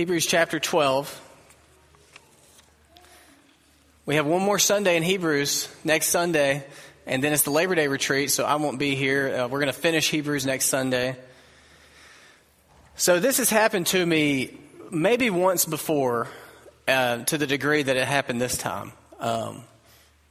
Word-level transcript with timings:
Hebrews 0.00 0.24
chapter 0.24 0.58
12. 0.58 1.20
We 4.06 4.14
have 4.14 4.24
one 4.24 4.40
more 4.40 4.58
Sunday 4.58 4.96
in 4.96 5.02
Hebrews 5.02 5.68
next 5.84 6.08
Sunday, 6.08 6.64
and 7.04 7.22
then 7.22 7.34
it's 7.34 7.42
the 7.42 7.50
Labor 7.50 7.74
Day 7.74 7.86
retreat, 7.86 8.30
so 8.30 8.46
I 8.46 8.54
won't 8.54 8.78
be 8.78 8.94
here. 8.94 9.28
Uh, 9.28 9.48
we're 9.48 9.60
going 9.60 9.66
to 9.66 9.78
finish 9.78 10.08
Hebrews 10.08 10.46
next 10.46 10.68
Sunday. 10.68 11.16
So, 12.96 13.20
this 13.20 13.36
has 13.36 13.50
happened 13.50 13.88
to 13.88 14.06
me 14.06 14.58
maybe 14.90 15.28
once 15.28 15.66
before 15.66 16.28
uh, 16.88 17.24
to 17.24 17.36
the 17.36 17.46
degree 17.46 17.82
that 17.82 17.96
it 17.98 18.08
happened 18.08 18.40
this 18.40 18.56
time. 18.56 18.92
Um, 19.18 19.64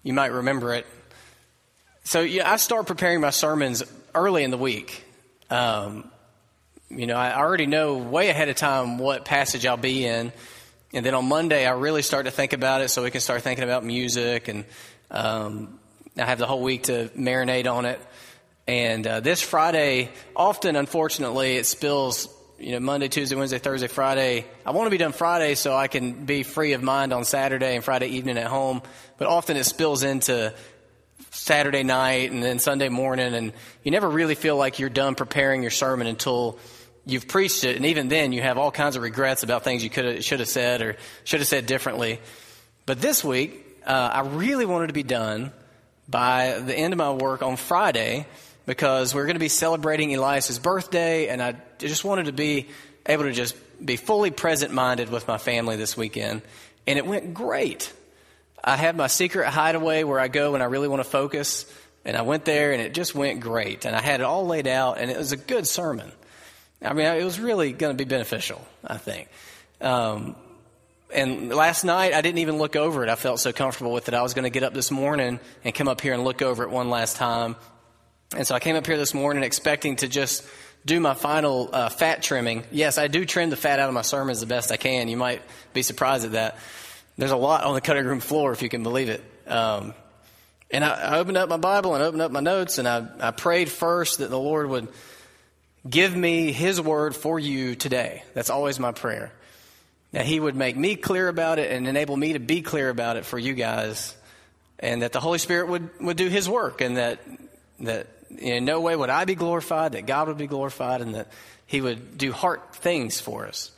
you 0.02 0.14
might 0.14 0.32
remember 0.32 0.74
it. 0.74 0.88
So, 2.06 2.22
yeah, 2.22 2.52
I 2.52 2.56
start 2.56 2.88
preparing 2.88 3.22
my 3.22 3.30
sermons 3.30 3.84
early 4.16 4.44
in 4.44 4.50
the 4.50 4.58
week. 4.58 5.04
Um, 5.52 6.10
you 6.90 7.06
know, 7.06 7.16
I 7.16 7.38
already 7.38 7.68
know 7.68 7.98
way 7.98 8.30
ahead 8.30 8.50
of 8.50 8.56
time 8.56 8.98
what 8.98 9.24
passage 9.24 9.66
I'll 9.66 9.78
be 9.78 10.06
in. 10.06 10.32
And 10.92 11.06
then 11.06 11.14
on 11.14 11.28
Monday, 11.28 11.68
I 11.68 11.72
really 11.72 12.02
start 12.02 12.26
to 12.26 12.32
think 12.32 12.54
about 12.54 12.82
it 12.82 12.90
so 12.90 13.04
we 13.04 13.12
can 13.12 13.22
start 13.22 13.44
thinking 13.44 13.64
about 13.64 13.86
music. 13.86 14.48
And 14.48 14.66
um, 15.12 15.80
I 16.18 16.26
have 16.26 16.40
the 16.40 16.48
whole 16.48 16.64
week 16.64 16.84
to 16.84 17.10
marinate 17.16 17.72
on 17.72 17.86
it. 17.86 18.02
And 18.68 19.06
uh, 19.06 19.20
this 19.20 19.42
Friday, 19.42 20.10
often, 20.36 20.76
unfortunately, 20.76 21.58
it 21.58 21.68
spills, 21.68 22.28
you 22.58 22.72
know, 22.72 22.80
Monday, 22.80 23.08
Tuesday, 23.08 23.36
Wednesday, 23.36 23.60
Thursday, 23.60 23.88
Friday. 23.88 24.46
I 24.66 24.72
want 24.72 24.88
to 24.88 24.92
be 24.92 24.98
done 24.98 25.12
Friday 25.12 25.54
so 25.54 25.76
I 25.76 25.88
can 25.88 26.26
be 26.26 26.42
free 26.42 26.74
of 26.74 26.82
mind 26.82 27.14
on 27.14 27.24
Saturday 27.24 27.76
and 27.76 27.84
Friday 27.84 28.08
evening 28.08 28.38
at 28.40 28.48
home. 28.48 28.82
But 29.20 29.28
often 29.28 29.58
it 29.58 29.66
spills 29.66 30.02
into 30.02 30.56
Saturday 31.30 31.84
night 31.84 32.32
and 32.32 32.42
then 32.42 32.58
Sunday 32.58 32.90
morning. 32.90 33.36
And 33.36 33.54
you 33.84 33.92
never 33.92 34.10
really 34.10 34.36
feel 34.36 34.58
like 34.58 34.80
you're 34.80 34.90
done 34.90 35.14
preparing 35.14 35.62
your 35.62 35.72
sermon 35.72 36.08
until 36.08 36.58
you've 37.10 37.28
preached 37.28 37.64
it, 37.64 37.76
and 37.76 37.86
even 37.86 38.08
then 38.08 38.32
you 38.32 38.42
have 38.42 38.58
all 38.58 38.72
kinds 38.72 38.96
of 38.96 39.04
regrets 39.04 39.44
about 39.44 39.64
things 39.64 39.84
you 39.84 39.90
could 39.90 40.24
should 40.24 40.40
have 40.40 40.50
said 40.50 40.82
or 40.82 40.98
should 41.24 41.40
have 41.40 41.48
said 41.48 41.66
differently. 41.66 42.20
But 42.86 43.02
this 43.02 43.24
week, 43.24 43.66
uh, 43.86 44.10
I 44.14 44.22
really 44.22 44.66
wanted 44.66 44.88
to 44.88 44.94
be 44.94 45.04
done 45.04 45.52
by 46.08 46.60
the 46.60 46.76
end 46.76 46.94
of 46.94 46.98
my 46.98 47.14
work 47.14 47.42
on 47.42 47.56
Friday 47.56 48.26
because 48.66 49.16
we're 49.16 49.26
going 49.26 49.36
to 49.36 49.40
be 49.40 49.50
celebrating 49.50 50.14
Elias's 50.14 50.60
birthday, 50.60 51.28
and 51.28 51.42
I 51.42 51.56
just 51.80 52.04
wanted 52.04 52.26
to 52.26 52.34
be 52.34 52.68
able 53.06 53.24
to 53.24 53.32
just 53.32 53.56
be 53.84 53.96
fully 53.96 54.32
present 54.32 54.74
minded 54.74 55.10
with 55.10 55.28
my 55.28 55.38
family 55.38 55.76
this 55.76 55.98
weekend. 55.98 56.42
And 56.86 56.98
it 56.98 57.06
went 57.06 57.34
great. 57.34 57.92
I 58.64 58.76
have 58.76 58.96
my 58.96 59.08
secret 59.08 59.48
hideaway 59.50 60.04
where 60.04 60.20
I 60.20 60.28
go 60.28 60.52
when 60.52 60.62
I 60.62 60.66
really 60.66 60.88
want 60.88 61.02
to 61.04 61.10
focus, 61.10 61.66
and 62.06 62.18
I 62.18 62.22
went 62.22 62.46
there, 62.46 62.72
and 62.72 62.82
it 62.82 62.94
just 62.94 63.16
went 63.16 63.40
great. 63.40 63.86
And 63.86 63.96
I 63.96 64.02
had 64.02 64.20
it 64.20 64.24
all 64.24 64.46
laid 64.46 64.68
out, 64.68 64.98
and 64.98 65.10
it 65.10 65.18
was 65.18 65.32
a 65.32 65.38
good 65.38 65.68
sermon. 65.68 66.12
I 66.82 66.94
mean, 66.94 67.06
it 67.06 67.24
was 67.24 67.40
really 67.40 67.74
going 67.74 67.96
to 67.96 67.98
be 67.98 68.08
beneficial, 68.08 68.66
I 68.84 68.98
think. 68.98 69.28
Um, 69.82 70.36
and 71.14 71.50
last 71.50 71.84
night, 71.84 72.14
I 72.14 72.22
didn't 72.22 72.38
even 72.40 72.58
look 72.58 72.76
over 72.76 73.04
it. 73.04 73.10
I 73.10 73.16
felt 73.16 73.40
so 73.40 73.52
comfortable 73.52 73.92
with 73.92 74.08
it. 74.08 74.14
I 74.14 74.22
was 74.22 74.34
going 74.34 74.44
to 74.44 74.50
get 74.50 74.64
up 74.64 74.74
this 74.74 74.92
morning 74.92 75.40
and 75.64 75.76
come 75.76 75.88
up 75.88 76.02
here 76.02 76.14
and 76.14 76.24
look 76.24 76.42
over 76.42 76.64
it 76.64 76.70
one 76.70 76.90
last 76.90 77.18
time. 77.18 77.56
And 78.36 78.46
so 78.46 78.54
I 78.54 78.60
came 78.60 78.76
up 78.76 78.86
here 78.86 78.98
this 78.98 79.14
morning 79.14 79.44
expecting 79.44 79.96
to 79.98 80.08
just 80.08 80.46
do 80.86 81.00
my 81.00 81.16
final 81.16 81.70
uh, 81.74 81.90
fat 81.90 82.22
trimming. 82.22 82.64
Yes, 82.72 82.98
I 82.98 83.08
do 83.08 83.26
trim 83.26 83.50
the 83.50 83.58
fat 83.58 83.80
out 83.80 83.90
of 83.90 83.94
my 83.94 84.04
sermons 84.04 84.40
the 84.40 84.46
best 84.46 84.72
I 84.72 84.78
can. 84.78 85.08
You 85.08 85.18
might 85.18 85.42
be 85.74 85.82
surprised 85.82 86.26
at 86.26 86.34
that. 86.34 86.58
There's 87.18 87.32
a 87.32 87.38
lot 87.38 87.64
on 87.64 87.74
the 87.74 87.82
cutting 87.82 88.06
room 88.06 88.20
floor, 88.20 88.54
if 88.54 88.62
you 88.62 88.70
can 88.70 88.84
believe 88.84 89.10
it. 89.10 89.24
Um, 89.48 89.94
and 90.72 90.86
I, 90.86 91.16
I, 91.16 91.18
opened 91.18 91.38
up 91.38 91.50
my 91.50 91.58
Bible 91.58 91.96
and 91.96 92.04
opened 92.04 92.22
up 92.22 92.32
my 92.32 92.40
notes, 92.40 92.78
and 92.78 92.88
I, 92.88 93.08
I 93.20 93.32
prayed 93.32 93.70
first 93.70 94.20
that 94.20 94.30
the 94.30 94.40
Lord 94.40 94.70
would 94.70 94.88
Give 95.90 96.16
me 96.16 96.52
His 96.52 96.80
word 96.80 97.16
for 97.16 97.40
you 97.40 97.76
today. 97.76 98.24
That's 98.34 98.50
always 98.50 98.80
my 98.80 98.92
prayer. 98.92 99.32
That 100.12 100.26
He 100.26 100.40
would 100.40 100.56
make 100.56 100.76
me 100.78 100.96
clear 100.96 101.28
about 101.28 101.60
it 101.60 101.72
and 101.72 101.88
enable 101.88 102.18
me 102.18 102.34
to 102.34 102.40
be 102.40 102.62
clear 102.62 102.90
about 102.90 103.18
it 103.18 103.26
for 103.26 103.40
you 103.40 103.54
guys. 103.54 104.16
And 104.80 105.02
that 105.02 105.12
the 105.12 105.20
Holy 105.20 105.40
Spirit 105.40 105.70
would, 105.70 105.90
would 106.00 106.18
do 106.18 106.28
His 106.28 106.48
work 106.48 106.82
and 106.82 106.98
that, 106.98 107.20
that 107.80 108.08
in 108.38 108.66
no 108.66 108.82
way 108.82 108.96
would 108.96 109.10
I 109.10 109.26
be 109.26 109.36
glorified, 109.36 109.94
that 109.94 110.06
God 110.06 110.28
would 110.28 110.38
be 110.38 110.48
glorified, 110.48 111.02
and 111.02 111.16
that 111.16 111.28
He 111.66 111.82
would 111.82 112.18
do 112.18 112.32
heart 112.32 112.76
things 112.76 113.20
for 113.20 113.48
us. 113.48 113.72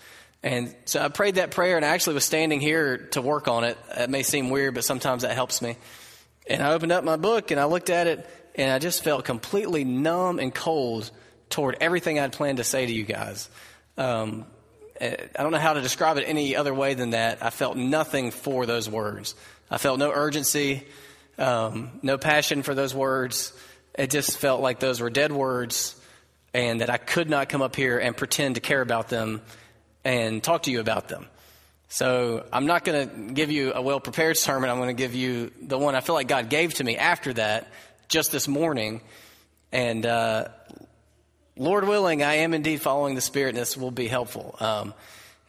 And 0.43 0.75
so 0.85 0.99
I 1.01 1.09
prayed 1.09 1.35
that 1.35 1.51
prayer 1.51 1.75
and 1.75 1.85
I 1.85 1.89
actually 1.89 2.15
was 2.15 2.25
standing 2.25 2.59
here 2.59 2.97
to 3.11 3.21
work 3.21 3.47
on 3.47 3.63
it. 3.63 3.77
It 3.95 4.09
may 4.09 4.23
seem 4.23 4.49
weird, 4.49 4.73
but 4.73 4.83
sometimes 4.83 5.21
that 5.21 5.33
helps 5.33 5.61
me. 5.61 5.77
And 6.47 6.63
I 6.63 6.73
opened 6.73 6.91
up 6.91 7.03
my 7.03 7.15
book 7.15 7.51
and 7.51 7.59
I 7.59 7.65
looked 7.65 7.91
at 7.91 8.07
it 8.07 8.27
and 8.55 8.71
I 8.71 8.79
just 8.79 9.03
felt 9.03 9.23
completely 9.23 9.83
numb 9.83 10.39
and 10.39 10.53
cold 10.53 11.11
toward 11.51 11.77
everything 11.81 12.19
I'd 12.19 12.33
planned 12.33 12.57
to 12.57 12.63
say 12.63 12.85
to 12.85 12.91
you 12.91 13.03
guys. 13.03 13.49
Um, 13.97 14.45
I 15.01 15.27
don't 15.35 15.51
know 15.51 15.57
how 15.57 15.73
to 15.73 15.81
describe 15.81 16.17
it 16.17 16.25
any 16.27 16.55
other 16.55 16.73
way 16.73 16.93
than 16.93 17.11
that. 17.11 17.43
I 17.43 17.49
felt 17.49 17.75
nothing 17.75 18.31
for 18.31 18.65
those 18.65 18.87
words. 18.87 19.35
I 19.69 19.77
felt 19.77 19.97
no 19.99 20.11
urgency, 20.11 20.85
um, 21.37 21.99
no 22.03 22.17
passion 22.17 22.61
for 22.61 22.75
those 22.75 22.93
words. 22.93 23.53
It 23.97 24.11
just 24.11 24.37
felt 24.37 24.61
like 24.61 24.79
those 24.79 25.01
were 25.01 25.09
dead 25.09 25.31
words 25.31 25.99
and 26.53 26.81
that 26.81 26.89
I 26.89 26.97
could 26.97 27.29
not 27.29 27.49
come 27.49 27.61
up 27.61 27.75
here 27.75 27.97
and 27.97 28.15
pretend 28.15 28.55
to 28.55 28.61
care 28.61 28.81
about 28.81 29.09
them 29.09 29.41
and 30.03 30.43
talk 30.43 30.63
to 30.63 30.71
you 30.71 30.79
about 30.79 31.07
them. 31.07 31.27
So 31.87 32.45
I'm 32.53 32.67
not 32.67 32.85
going 32.85 33.09
to 33.09 33.33
give 33.33 33.51
you 33.51 33.73
a 33.73 33.81
well 33.81 33.99
prepared 33.99 34.37
sermon. 34.37 34.69
I'm 34.69 34.77
going 34.77 34.95
to 34.95 35.01
give 35.01 35.15
you 35.15 35.51
the 35.61 35.77
one 35.77 35.95
I 35.95 36.01
feel 36.01 36.15
like 36.15 36.27
God 36.27 36.49
gave 36.49 36.73
to 36.75 36.83
me 36.83 36.95
after 36.97 37.33
that, 37.33 37.67
just 38.07 38.31
this 38.31 38.47
morning. 38.47 39.01
And 39.73 40.05
uh, 40.05 40.49
Lord 41.57 41.87
willing, 41.87 42.23
I 42.23 42.35
am 42.35 42.53
indeed 42.53 42.81
following 42.81 43.15
the 43.15 43.21
Spirit, 43.21 43.49
and 43.49 43.57
this 43.57 43.75
will 43.75 43.91
be 43.91 44.07
helpful. 44.07 44.55
Um, 44.59 44.93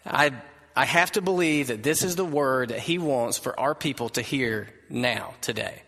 I, 0.04 0.32
I 0.74 0.84
have 0.84 1.12
to 1.12 1.22
believe 1.22 1.68
that 1.68 1.82
this 1.82 2.02
is 2.02 2.16
the 2.16 2.24
word 2.24 2.70
that 2.70 2.80
He 2.80 2.98
wants 2.98 3.38
for 3.38 3.58
our 3.58 3.74
people 3.74 4.08
to 4.10 4.22
hear 4.22 4.68
now, 4.88 5.34
today. 5.40 5.82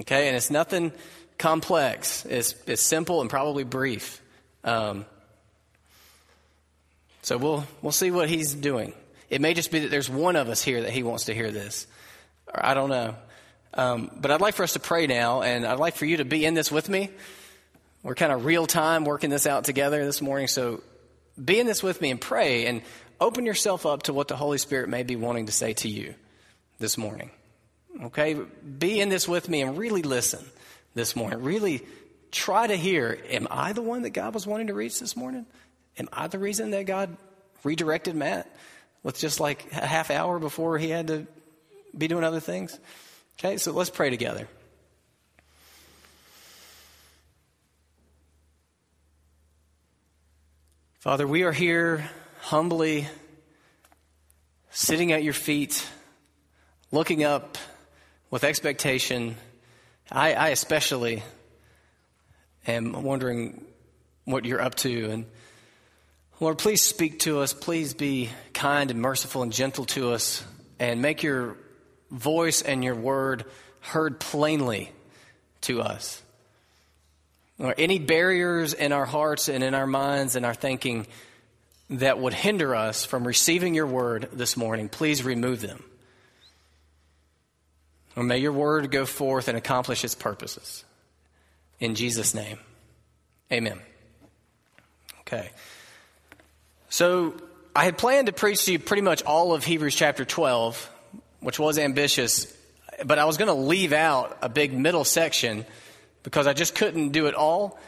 Okay, 0.00 0.28
and 0.28 0.36
it's 0.36 0.50
nothing 0.50 0.92
complex, 1.38 2.24
it's, 2.26 2.54
it's 2.66 2.82
simple 2.82 3.20
and 3.20 3.30
probably 3.30 3.64
brief. 3.64 4.20
Um, 4.64 5.06
so 7.22 7.38
we'll, 7.38 7.64
we'll 7.80 7.92
see 7.92 8.10
what 8.10 8.28
He's 8.28 8.54
doing. 8.54 8.92
It 9.30 9.40
may 9.40 9.54
just 9.54 9.70
be 9.70 9.80
that 9.80 9.90
there's 9.90 10.10
one 10.10 10.36
of 10.36 10.48
us 10.48 10.62
here 10.62 10.82
that 10.82 10.90
He 10.90 11.02
wants 11.02 11.24
to 11.24 11.34
hear 11.34 11.50
this. 11.50 11.86
Or 12.48 12.64
I 12.64 12.74
don't 12.74 12.90
know. 12.90 13.16
Um, 13.72 14.10
but 14.20 14.30
I'd 14.30 14.40
like 14.40 14.54
for 14.54 14.62
us 14.62 14.74
to 14.74 14.80
pray 14.80 15.06
now, 15.06 15.42
and 15.42 15.66
I'd 15.66 15.78
like 15.78 15.96
for 15.96 16.04
you 16.04 16.18
to 16.18 16.24
be 16.24 16.44
in 16.44 16.54
this 16.54 16.70
with 16.70 16.88
me. 16.88 17.10
We're 18.04 18.14
kind 18.14 18.32
of 18.32 18.44
real 18.44 18.66
time 18.66 19.06
working 19.06 19.30
this 19.30 19.46
out 19.46 19.64
together 19.64 20.04
this 20.04 20.20
morning. 20.20 20.46
So 20.46 20.82
be 21.42 21.58
in 21.58 21.66
this 21.66 21.82
with 21.82 22.02
me 22.02 22.10
and 22.10 22.20
pray 22.20 22.66
and 22.66 22.82
open 23.18 23.46
yourself 23.46 23.86
up 23.86 24.04
to 24.04 24.12
what 24.12 24.28
the 24.28 24.36
Holy 24.36 24.58
Spirit 24.58 24.90
may 24.90 25.04
be 25.04 25.16
wanting 25.16 25.46
to 25.46 25.52
say 25.52 25.72
to 25.72 25.88
you 25.88 26.14
this 26.78 26.98
morning. 26.98 27.30
Okay? 28.02 28.34
Be 28.34 29.00
in 29.00 29.08
this 29.08 29.26
with 29.26 29.48
me 29.48 29.62
and 29.62 29.78
really 29.78 30.02
listen 30.02 30.44
this 30.92 31.16
morning. 31.16 31.42
Really 31.42 31.80
try 32.30 32.66
to 32.66 32.76
hear 32.76 33.18
Am 33.30 33.48
I 33.50 33.72
the 33.72 33.80
one 33.80 34.02
that 34.02 34.10
God 34.10 34.34
was 34.34 34.46
wanting 34.46 34.66
to 34.66 34.74
reach 34.74 35.00
this 35.00 35.16
morning? 35.16 35.46
Am 35.98 36.10
I 36.12 36.26
the 36.26 36.38
reason 36.38 36.72
that 36.72 36.84
God 36.84 37.16
redirected 37.62 38.14
Matt 38.14 38.54
with 39.02 39.18
just 39.18 39.40
like 39.40 39.72
a 39.72 39.86
half 39.86 40.10
hour 40.10 40.38
before 40.38 40.76
he 40.76 40.90
had 40.90 41.06
to 41.06 41.26
be 41.96 42.06
doing 42.06 42.22
other 42.22 42.40
things? 42.40 42.78
Okay, 43.38 43.56
so 43.56 43.72
let's 43.72 43.88
pray 43.88 44.10
together. 44.10 44.46
Father, 51.04 51.26
we 51.26 51.42
are 51.42 51.52
here 51.52 52.08
humbly 52.40 53.06
sitting 54.70 55.12
at 55.12 55.22
your 55.22 55.34
feet, 55.34 55.86
looking 56.92 57.22
up 57.22 57.58
with 58.30 58.42
expectation. 58.42 59.36
I, 60.10 60.32
I 60.32 60.48
especially 60.48 61.22
am 62.66 63.02
wondering 63.02 63.62
what 64.24 64.46
you're 64.46 64.62
up 64.62 64.76
to. 64.76 65.10
And 65.10 65.26
Lord, 66.40 66.56
please 66.56 66.80
speak 66.80 67.18
to 67.18 67.40
us. 67.40 67.52
Please 67.52 67.92
be 67.92 68.30
kind 68.54 68.90
and 68.90 69.02
merciful 69.02 69.42
and 69.42 69.52
gentle 69.52 69.84
to 69.84 70.12
us 70.12 70.42
and 70.78 71.02
make 71.02 71.22
your 71.22 71.58
voice 72.10 72.62
and 72.62 72.82
your 72.82 72.94
word 72.94 73.44
heard 73.80 74.20
plainly 74.20 74.90
to 75.60 75.82
us 75.82 76.22
or 77.58 77.74
any 77.78 77.98
barriers 77.98 78.74
in 78.74 78.92
our 78.92 79.06
hearts 79.06 79.48
and 79.48 79.62
in 79.62 79.74
our 79.74 79.86
minds 79.86 80.36
and 80.36 80.44
our 80.44 80.54
thinking 80.54 81.06
that 81.90 82.18
would 82.18 82.34
hinder 82.34 82.74
us 82.74 83.04
from 83.04 83.26
receiving 83.26 83.74
your 83.74 83.86
word 83.86 84.28
this 84.32 84.56
morning, 84.56 84.88
please 84.88 85.22
remove 85.22 85.60
them. 85.60 85.82
Or 88.16 88.22
may 88.22 88.38
your 88.38 88.52
word 88.52 88.90
go 88.90 89.06
forth 89.06 89.48
and 89.48 89.58
accomplish 89.58 90.04
its 90.04 90.14
purposes. 90.14 90.84
In 91.80 91.94
Jesus' 91.94 92.34
name, 92.34 92.58
amen. 93.52 93.80
Okay. 95.20 95.50
So 96.88 97.34
I 97.74 97.84
had 97.84 97.98
planned 97.98 98.26
to 98.26 98.32
preach 98.32 98.64
to 98.66 98.72
you 98.72 98.78
pretty 98.78 99.02
much 99.02 99.22
all 99.24 99.52
of 99.52 99.64
Hebrews 99.64 99.96
chapter 99.96 100.24
12, 100.24 100.90
which 101.40 101.58
was 101.58 101.78
ambitious, 101.78 102.52
but 103.04 103.18
I 103.18 103.24
was 103.24 103.36
going 103.36 103.48
to 103.48 103.54
leave 103.54 103.92
out 103.92 104.38
a 104.42 104.48
big 104.48 104.72
middle 104.72 105.04
section 105.04 105.66
because 106.24 106.48
I 106.48 106.54
just 106.54 106.74
couldn't 106.74 107.10
do 107.10 107.26
it 107.26 107.34
all. 107.34 107.78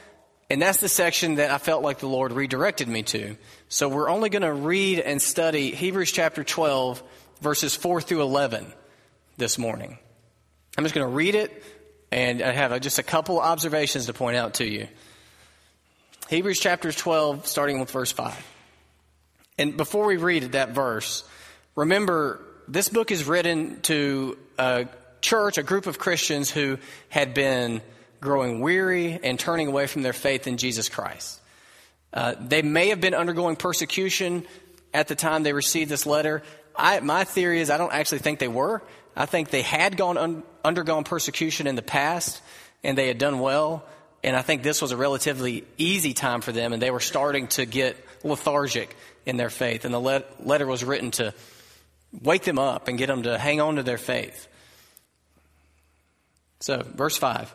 And 0.49 0.63
that's 0.63 0.79
the 0.79 0.89
section 0.89 1.37
that 1.37 1.51
I 1.51 1.59
felt 1.59 1.83
like 1.83 1.99
the 1.99 2.07
Lord 2.07 2.31
redirected 2.31 2.87
me 2.87 3.03
to. 3.05 3.37
So 3.69 3.89
we're 3.89 4.09
only 4.09 4.29
going 4.29 4.43
to 4.43 4.53
read 4.53 5.01
and 5.01 5.21
study 5.21 5.73
Hebrews 5.73 6.13
chapter 6.13 6.45
12, 6.45 7.03
verses 7.41 7.75
4 7.75 8.01
through 8.01 8.23
11 8.23 8.73
this 9.39 9.59
morning. 9.59 9.99
I'm 10.79 10.85
just 10.85 10.95
going 10.95 11.07
to 11.07 11.13
read 11.13 11.35
it, 11.35 11.65
and 12.13 12.43
I 12.43 12.53
have 12.53 12.71
uh, 12.71 12.79
just 12.79 13.01
a 13.01 13.03
couple 13.03 13.41
observations 13.41 14.07
to 14.07 14.13
point 14.13 14.37
out 14.37 14.55
to 14.55 14.65
you. 14.65 14.87
Hebrews 16.29 16.61
chapter 16.61 16.93
12, 16.93 17.47
starting 17.47 17.81
with 17.81 17.91
verse 17.91 18.13
5. 18.13 18.53
And 19.59 19.77
before 19.77 20.07
we 20.07 20.17
read 20.17 20.53
that 20.53 20.71
verse, 20.71 21.25
remember 21.75 22.41
this 22.69 22.89
book 22.89 23.11
is 23.11 23.25
written 23.25 23.81
to 23.83 24.37
a 24.59 24.87
church, 25.23 25.59
a 25.59 25.63
group 25.63 25.87
of 25.87 25.99
Christians 25.99 26.51
who 26.51 26.79
had 27.09 27.35
been 27.35 27.81
growing 28.21 28.61
weary 28.61 29.19
and 29.23 29.39
turning 29.39 29.69
away 29.69 29.87
from 29.87 30.03
their 30.03 30.13
faith 30.13 30.47
in 30.47 30.57
Jesus 30.57 30.89
Christ. 30.89 31.41
Uh, 32.13 32.35
they 32.41 32.63
may 32.63 32.89
have 32.89 33.01
been 33.01 33.15
undergoing 33.15 33.57
persecution 33.57 34.47
at 34.95 35.09
the 35.09 35.15
time 35.15 35.43
they 35.43 35.53
received 35.53 35.91
this 35.91 36.07
letter. 36.07 36.43
I, 36.75 37.01
my 37.01 37.25
theory 37.25 37.61
is 37.61 37.71
I 37.71 37.77
don't 37.77 37.93
actually 37.93 38.19
think 38.19 38.39
they 38.39 38.49
were. 38.49 38.83
I 39.15 39.27
think 39.27 39.51
they 39.51 39.63
had 39.63 39.97
gone 39.97 40.19
un, 40.19 40.43
undergone 40.65 41.05
persecution 41.05 41.67
in 41.67 41.75
the 41.75 41.83
past 41.83 42.41
and 42.85 42.97
they 42.97 43.09
had 43.09 43.19
done 43.19 43.41
well. 43.41 43.85
And 44.23 44.37
I 44.37 44.43
think 44.43 44.63
this 44.63 44.83
was 44.83 44.93
a 44.93 44.97
relatively 44.97 45.65
easy 45.79 46.13
time 46.13 46.41
for 46.41 46.51
them, 46.51 46.73
and 46.73 46.83
they 46.83 46.91
were 46.91 47.01
starting 47.01 47.47
to 47.49 47.65
get 47.65 47.97
lethargic 48.25 48.97
in 49.25 49.37
their 49.37 49.51
faith. 49.51 49.85
And 49.85 49.95
the 49.95 50.01
let, 50.01 50.45
letter 50.45 50.67
was 50.67 50.83
written 50.83 51.13
to 51.13 51.33
wake 52.23 52.43
them 52.43 52.59
up 52.59 52.89
and 52.89 52.99
get 52.99 53.07
them 53.07 53.23
to 53.25 53.39
hang 53.39 53.61
on 53.61 53.77
to 53.77 53.83
their 53.83 53.99
faith. 53.99 54.49
So, 56.61 56.83
verse 56.95 57.17
5. 57.17 57.55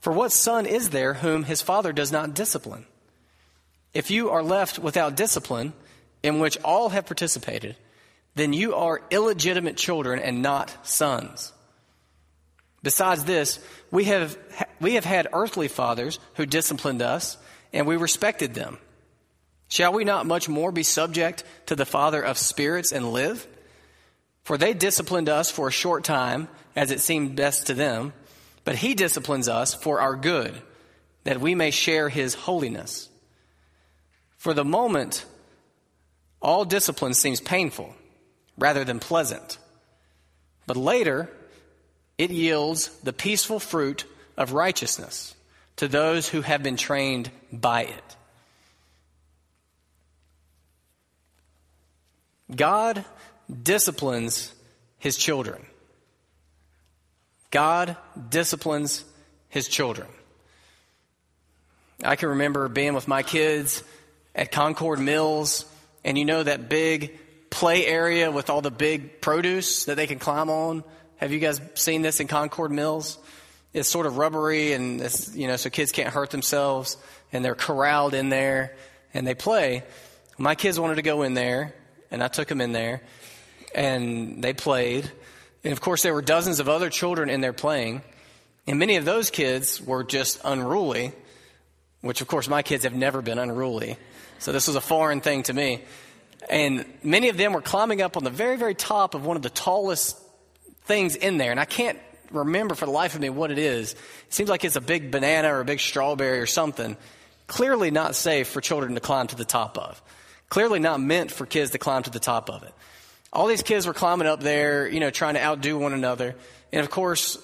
For 0.00 0.12
what 0.12 0.32
son 0.32 0.66
is 0.66 0.90
there 0.90 1.14
whom 1.14 1.44
his 1.44 1.62
father 1.62 1.92
does 1.92 2.12
not 2.12 2.34
discipline? 2.34 2.86
If 3.92 4.10
you 4.10 4.30
are 4.30 4.42
left 4.42 4.78
without 4.78 5.16
discipline, 5.16 5.72
in 6.22 6.38
which 6.38 6.58
all 6.64 6.90
have 6.90 7.06
participated, 7.06 7.76
then 8.34 8.52
you 8.52 8.74
are 8.74 9.02
illegitimate 9.10 9.76
children 9.76 10.18
and 10.18 10.42
not 10.42 10.86
sons. 10.86 11.52
Besides 12.82 13.24
this, 13.24 13.58
we 13.90 14.04
have, 14.04 14.36
we 14.80 14.94
have 14.94 15.04
had 15.04 15.28
earthly 15.32 15.68
fathers 15.68 16.18
who 16.34 16.46
disciplined 16.46 17.02
us, 17.02 17.36
and 17.72 17.86
we 17.86 17.96
respected 17.96 18.54
them. 18.54 18.78
Shall 19.68 19.92
we 19.92 20.04
not 20.04 20.26
much 20.26 20.48
more 20.48 20.70
be 20.70 20.82
subject 20.82 21.42
to 21.66 21.74
the 21.74 21.86
Father 21.86 22.22
of 22.22 22.38
spirits 22.38 22.92
and 22.92 23.12
live? 23.12 23.46
For 24.44 24.56
they 24.56 24.74
disciplined 24.74 25.28
us 25.28 25.50
for 25.50 25.68
a 25.68 25.72
short 25.72 26.04
time, 26.04 26.48
as 26.76 26.90
it 26.90 27.00
seemed 27.00 27.34
best 27.34 27.66
to 27.66 27.74
them, 27.74 28.12
but 28.66 28.74
He 28.74 28.94
disciplines 28.94 29.48
us 29.48 29.74
for 29.74 30.00
our 30.00 30.16
good, 30.16 30.52
that 31.22 31.40
we 31.40 31.54
may 31.54 31.70
share 31.70 32.08
His 32.08 32.34
holiness. 32.34 33.08
For 34.36 34.52
the 34.52 34.64
moment, 34.64 35.24
all 36.42 36.64
discipline 36.64 37.14
seems 37.14 37.40
painful 37.40 37.94
rather 38.58 38.84
than 38.84 38.98
pleasant. 38.98 39.58
But 40.66 40.76
later, 40.76 41.30
it 42.18 42.30
yields 42.30 42.88
the 43.04 43.12
peaceful 43.12 43.60
fruit 43.60 44.04
of 44.36 44.52
righteousness 44.52 45.36
to 45.76 45.86
those 45.86 46.28
who 46.28 46.40
have 46.40 46.64
been 46.64 46.76
trained 46.76 47.30
by 47.52 47.82
it. 47.82 48.16
God 52.54 53.04
disciplines 53.62 54.52
his 54.98 55.16
children. 55.16 55.64
God 57.56 57.96
disciplines 58.28 59.02
his 59.48 59.66
children. 59.66 60.06
I 62.04 62.14
can 62.16 62.28
remember 62.28 62.68
being 62.68 62.92
with 62.92 63.08
my 63.08 63.22
kids 63.22 63.82
at 64.34 64.52
Concord 64.52 65.00
Mills, 65.00 65.64
and 66.04 66.18
you 66.18 66.26
know 66.26 66.42
that 66.42 66.68
big 66.68 67.18
play 67.48 67.86
area 67.86 68.30
with 68.30 68.50
all 68.50 68.60
the 68.60 68.70
big 68.70 69.22
produce 69.22 69.86
that 69.86 69.94
they 69.94 70.06
can 70.06 70.18
climb 70.18 70.50
on. 70.50 70.84
Have 71.16 71.32
you 71.32 71.38
guys 71.38 71.58
seen 71.72 72.02
this 72.02 72.20
in 72.20 72.26
Concord 72.26 72.72
Mills? 72.72 73.18
It's 73.72 73.88
sort 73.88 74.04
of 74.04 74.18
rubbery, 74.18 74.74
and 74.74 75.00
it's, 75.00 75.34
you 75.34 75.48
know, 75.48 75.56
so 75.56 75.70
kids 75.70 75.92
can't 75.92 76.10
hurt 76.10 76.28
themselves, 76.28 76.98
and 77.32 77.42
they're 77.42 77.54
corralled 77.54 78.12
in 78.12 78.28
there, 78.28 78.76
and 79.14 79.26
they 79.26 79.34
play. 79.34 79.82
My 80.36 80.56
kids 80.56 80.78
wanted 80.78 80.96
to 80.96 81.02
go 81.02 81.22
in 81.22 81.32
there, 81.32 81.74
and 82.10 82.22
I 82.22 82.28
took 82.28 82.48
them 82.48 82.60
in 82.60 82.72
there, 82.72 83.00
and 83.74 84.44
they 84.44 84.52
played. 84.52 85.10
And 85.64 85.72
of 85.72 85.80
course, 85.80 86.02
there 86.02 86.14
were 86.14 86.22
dozens 86.22 86.60
of 86.60 86.68
other 86.68 86.90
children 86.90 87.28
in 87.28 87.40
there 87.40 87.52
playing, 87.52 88.02
and 88.66 88.78
many 88.78 88.96
of 88.96 89.04
those 89.04 89.30
kids 89.30 89.80
were 89.80 90.04
just 90.04 90.40
unruly, 90.44 91.12
which 92.00 92.20
of 92.20 92.28
course 92.28 92.48
my 92.48 92.62
kids 92.62 92.84
have 92.84 92.94
never 92.94 93.22
been 93.22 93.38
unruly. 93.38 93.96
So 94.38 94.52
this 94.52 94.66
was 94.66 94.76
a 94.76 94.80
foreign 94.80 95.20
thing 95.20 95.44
to 95.44 95.52
me. 95.52 95.82
And 96.50 96.84
many 97.02 97.28
of 97.28 97.36
them 97.36 97.52
were 97.52 97.62
climbing 97.62 98.02
up 98.02 98.16
on 98.16 98.24
the 98.24 98.30
very, 98.30 98.56
very 98.56 98.74
top 98.74 99.14
of 99.14 99.24
one 99.24 99.36
of 99.36 99.42
the 99.42 99.50
tallest 99.50 100.18
things 100.84 101.16
in 101.16 101.38
there. 101.38 101.50
And 101.50 101.58
I 101.58 101.64
can't 101.64 101.98
remember 102.30 102.74
for 102.74 102.86
the 102.86 102.92
life 102.92 103.14
of 103.14 103.20
me 103.20 103.30
what 103.30 103.50
it 103.50 103.58
is. 103.58 103.92
It 103.92 103.98
seems 104.28 104.48
like 104.48 104.64
it's 104.64 104.76
a 104.76 104.80
big 104.80 105.10
banana 105.10 105.52
or 105.52 105.60
a 105.60 105.64
big 105.64 105.80
strawberry 105.80 106.38
or 106.38 106.46
something. 106.46 106.96
Clearly 107.46 107.90
not 107.90 108.14
safe 108.14 108.48
for 108.48 108.60
children 108.60 108.94
to 108.94 109.00
climb 109.00 109.26
to 109.28 109.36
the 109.36 109.44
top 109.44 109.78
of. 109.78 110.00
Clearly 110.48 110.78
not 110.78 111.00
meant 111.00 111.30
for 111.30 111.46
kids 111.46 111.72
to 111.72 111.78
climb 111.78 112.02
to 112.04 112.10
the 112.10 112.20
top 112.20 112.50
of 112.50 112.62
it. 112.62 112.72
All 113.36 113.46
these 113.46 113.62
kids 113.62 113.86
were 113.86 113.92
climbing 113.92 114.26
up 114.26 114.40
there, 114.40 114.88
you 114.88 114.98
know, 114.98 115.10
trying 115.10 115.34
to 115.34 115.44
outdo 115.44 115.76
one 115.76 115.92
another. 115.92 116.34
And 116.72 116.80
of 116.80 116.90
course, 116.90 117.36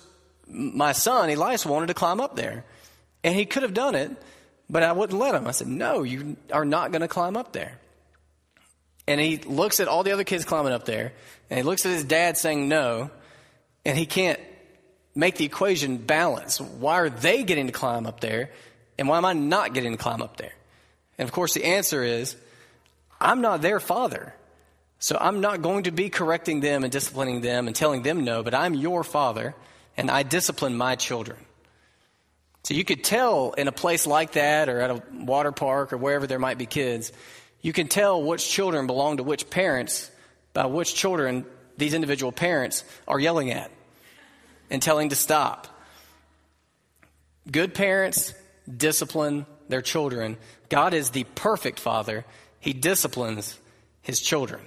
my 0.48 0.92
son, 0.92 1.28
Elias, 1.28 1.66
wanted 1.66 1.88
to 1.88 1.94
climb 1.94 2.18
up 2.18 2.34
there. 2.34 2.64
And 3.22 3.34
he 3.34 3.44
could 3.44 3.62
have 3.62 3.74
done 3.74 3.94
it, 3.94 4.10
but 4.70 4.82
I 4.82 4.92
wouldn't 4.92 5.18
let 5.18 5.34
him. 5.34 5.46
I 5.46 5.50
said, 5.50 5.68
No, 5.68 6.02
you 6.02 6.38
are 6.50 6.64
not 6.64 6.92
going 6.92 7.02
to 7.02 7.08
climb 7.08 7.36
up 7.36 7.52
there. 7.52 7.78
And 9.06 9.20
he 9.20 9.36
looks 9.36 9.80
at 9.80 9.88
all 9.88 10.02
the 10.02 10.12
other 10.12 10.24
kids 10.24 10.46
climbing 10.46 10.72
up 10.72 10.86
there, 10.86 11.12
and 11.50 11.58
he 11.58 11.62
looks 11.62 11.84
at 11.84 11.92
his 11.92 12.04
dad 12.04 12.38
saying 12.38 12.68
no, 12.68 13.10
and 13.84 13.98
he 13.98 14.06
can't 14.06 14.40
make 15.14 15.36
the 15.36 15.44
equation 15.44 15.98
balance. 15.98 16.58
Why 16.58 17.00
are 17.00 17.10
they 17.10 17.42
getting 17.42 17.66
to 17.66 17.72
climb 17.72 18.06
up 18.06 18.20
there, 18.20 18.50
and 18.98 19.08
why 19.08 19.18
am 19.18 19.26
I 19.26 19.34
not 19.34 19.74
getting 19.74 19.92
to 19.92 19.98
climb 19.98 20.22
up 20.22 20.38
there? 20.38 20.54
And 21.18 21.28
of 21.28 21.34
course, 21.34 21.52
the 21.52 21.64
answer 21.64 22.02
is 22.02 22.34
I'm 23.20 23.42
not 23.42 23.60
their 23.60 23.78
father. 23.78 24.34
So 25.02 25.18
I'm 25.20 25.40
not 25.40 25.62
going 25.62 25.82
to 25.84 25.90
be 25.90 26.10
correcting 26.10 26.60
them 26.60 26.84
and 26.84 26.92
disciplining 26.92 27.40
them 27.40 27.66
and 27.66 27.74
telling 27.74 28.02
them 28.02 28.22
no, 28.22 28.44
but 28.44 28.54
I'm 28.54 28.72
your 28.72 29.02
father, 29.02 29.52
and 29.96 30.08
I 30.08 30.22
discipline 30.22 30.76
my 30.76 30.94
children. 30.94 31.38
So 32.62 32.74
you 32.74 32.84
could 32.84 33.02
tell 33.02 33.50
in 33.50 33.66
a 33.66 33.72
place 33.72 34.06
like 34.06 34.34
that 34.34 34.68
or 34.68 34.78
at 34.78 34.90
a 34.92 35.02
water 35.12 35.50
park 35.50 35.92
or 35.92 35.96
wherever 35.96 36.28
there 36.28 36.38
might 36.38 36.56
be 36.56 36.66
kids, 36.66 37.10
you 37.62 37.72
can 37.72 37.88
tell 37.88 38.22
which 38.22 38.48
children 38.48 38.86
belong 38.86 39.16
to 39.16 39.24
which 39.24 39.50
parents 39.50 40.08
by 40.52 40.66
which 40.66 40.94
children 40.94 41.46
these 41.76 41.94
individual 41.94 42.30
parents 42.30 42.84
are 43.08 43.18
yelling 43.18 43.50
at 43.50 43.72
and 44.70 44.80
telling 44.80 45.08
to 45.08 45.16
stop. 45.16 45.66
Good 47.50 47.74
parents 47.74 48.34
discipline 48.72 49.46
their 49.68 49.82
children. 49.82 50.36
God 50.68 50.94
is 50.94 51.10
the 51.10 51.24
perfect 51.24 51.80
father, 51.80 52.24
He 52.60 52.72
disciplines 52.72 53.58
His 54.02 54.20
children. 54.20 54.60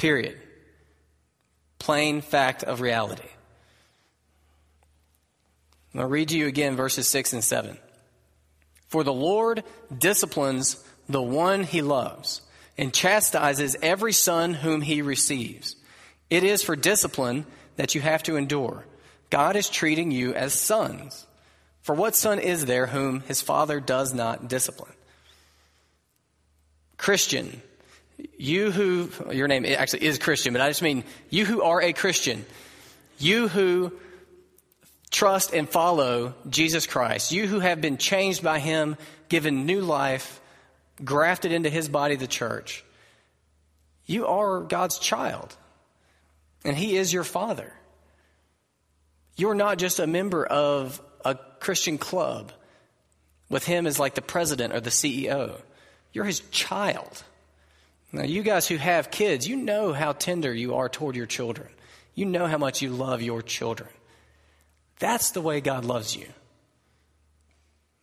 Period. 0.00 0.38
Plain 1.78 2.22
fact 2.22 2.62
of 2.62 2.80
reality. 2.80 3.28
I'm 5.92 5.98
going 5.98 6.04
to 6.04 6.10
read 6.10 6.30
to 6.30 6.38
you 6.38 6.46
again 6.46 6.74
verses 6.74 7.06
6 7.06 7.34
and 7.34 7.44
7. 7.44 7.76
For 8.88 9.04
the 9.04 9.12
Lord 9.12 9.62
disciplines 9.94 10.82
the 11.06 11.20
one 11.20 11.64
he 11.64 11.82
loves, 11.82 12.40
and 12.78 12.94
chastises 12.94 13.76
every 13.82 14.14
son 14.14 14.54
whom 14.54 14.80
he 14.80 15.02
receives. 15.02 15.76
It 16.30 16.44
is 16.44 16.62
for 16.62 16.76
discipline 16.76 17.44
that 17.76 17.94
you 17.94 18.00
have 18.00 18.22
to 18.22 18.36
endure. 18.36 18.86
God 19.28 19.54
is 19.54 19.68
treating 19.68 20.10
you 20.10 20.32
as 20.32 20.54
sons. 20.54 21.26
For 21.82 21.94
what 21.94 22.16
son 22.16 22.38
is 22.38 22.64
there 22.64 22.86
whom 22.86 23.20
his 23.20 23.42
father 23.42 23.80
does 23.80 24.14
not 24.14 24.48
discipline? 24.48 24.94
Christian, 26.96 27.60
you 28.38 28.70
who, 28.70 29.10
your 29.32 29.48
name 29.48 29.64
actually 29.66 30.04
is 30.04 30.18
Christian, 30.18 30.52
but 30.52 30.62
I 30.62 30.68
just 30.68 30.82
mean 30.82 31.04
you 31.28 31.44
who 31.44 31.62
are 31.62 31.80
a 31.82 31.92
Christian, 31.92 32.44
you 33.18 33.48
who 33.48 33.92
trust 35.10 35.52
and 35.52 35.68
follow 35.68 36.34
Jesus 36.48 36.86
Christ, 36.86 37.32
you 37.32 37.46
who 37.46 37.60
have 37.60 37.80
been 37.80 37.98
changed 37.98 38.42
by 38.42 38.58
him, 38.58 38.96
given 39.28 39.66
new 39.66 39.80
life, 39.80 40.40
grafted 41.02 41.52
into 41.52 41.70
his 41.70 41.88
body, 41.88 42.16
the 42.16 42.26
church, 42.26 42.84
you 44.06 44.26
are 44.26 44.60
God's 44.60 44.98
child, 44.98 45.54
and 46.64 46.76
he 46.76 46.96
is 46.96 47.12
your 47.12 47.24
father. 47.24 47.72
You're 49.36 49.54
not 49.54 49.78
just 49.78 50.00
a 50.00 50.06
member 50.06 50.44
of 50.44 51.00
a 51.24 51.34
Christian 51.60 51.98
club 51.98 52.52
with 53.48 53.64
him 53.64 53.86
as 53.86 53.98
like 53.98 54.14
the 54.14 54.22
president 54.22 54.74
or 54.74 54.80
the 54.80 54.90
CEO. 54.90 55.60
You're 56.12 56.24
his 56.24 56.40
child. 56.50 57.22
Now, 58.12 58.24
you 58.24 58.42
guys 58.42 58.66
who 58.66 58.76
have 58.76 59.10
kids, 59.10 59.46
you 59.46 59.56
know 59.56 59.92
how 59.92 60.12
tender 60.12 60.52
you 60.52 60.74
are 60.74 60.88
toward 60.88 61.14
your 61.14 61.26
children. 61.26 61.68
You 62.14 62.26
know 62.26 62.46
how 62.46 62.58
much 62.58 62.82
you 62.82 62.90
love 62.90 63.22
your 63.22 63.40
children. 63.40 63.88
That's 64.98 65.30
the 65.30 65.40
way 65.40 65.60
God 65.60 65.84
loves 65.84 66.16
you. 66.16 66.26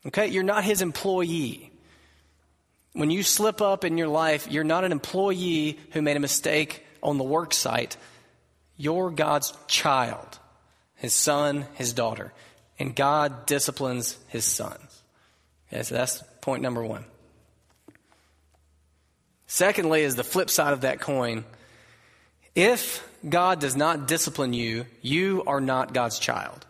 Okay? 0.06 0.28
You're 0.28 0.44
not 0.44 0.64
his 0.64 0.82
employee. 0.82 1.72
When 2.94 3.12
you 3.12 3.22
slip 3.22 3.62
up 3.62 3.84
in 3.84 3.98
your 3.98 4.08
life, 4.08 4.48
you're 4.50 4.64
not 4.64 4.84
an 4.84 4.92
employee 4.92 5.78
who 5.92 6.02
made 6.02 6.18
a 6.18 6.22
mistake 6.22 6.86
on 7.04 7.18
the 7.18 7.24
work 7.24 7.54
site. 7.54 7.98
You're 8.78 9.12
God's 9.12 9.54
child, 9.68 10.40
his 10.96 11.14
son, 11.14 11.66
his 11.76 11.94
daughter. 11.94 12.34
And 12.80 12.96
God 12.96 13.46
disciplines 13.46 14.18
his 14.30 14.46
sons. 14.46 15.04
Okay, 15.72 15.84
so 15.84 15.96
that's 15.96 16.24
point 16.42 16.62
number 16.62 16.84
one. 16.84 17.04
Secondly, 19.48 20.02
is 20.02 20.16
the 20.16 20.24
flip 20.24 20.50
side 20.50 20.74
of 20.74 20.82
that 20.82 21.00
coin. 21.00 21.46
If 22.54 23.08
God 23.28 23.60
does 23.60 23.76
not 23.76 24.08
discipline 24.08 24.54
you, 24.54 24.86
you 25.02 25.44
are 25.48 25.62
not 25.62 25.94
God's 25.94 26.20
child. 26.20 26.66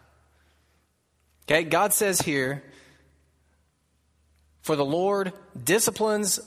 Okay, 1.45 1.63
God 1.63 1.93
says 1.93 2.21
here, 2.21 2.63
for 4.61 4.75
the 4.75 4.85
Lord 4.85 5.33
disciplines 5.61 6.39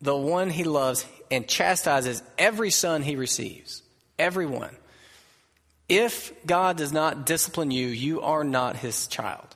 the 0.00 0.16
one 0.16 0.50
he 0.50 0.64
loves 0.64 1.06
and 1.30 1.46
chastises 1.46 2.22
every 2.38 2.70
son 2.70 3.02
he 3.02 3.14
receives. 3.16 3.82
Everyone. 4.18 4.74
If 5.88 6.32
God 6.46 6.76
does 6.76 6.92
not 6.92 7.26
discipline 7.26 7.70
you, 7.70 7.88
you 7.88 8.22
are 8.22 8.44
not 8.44 8.76
his 8.76 9.06
child. 9.06 9.54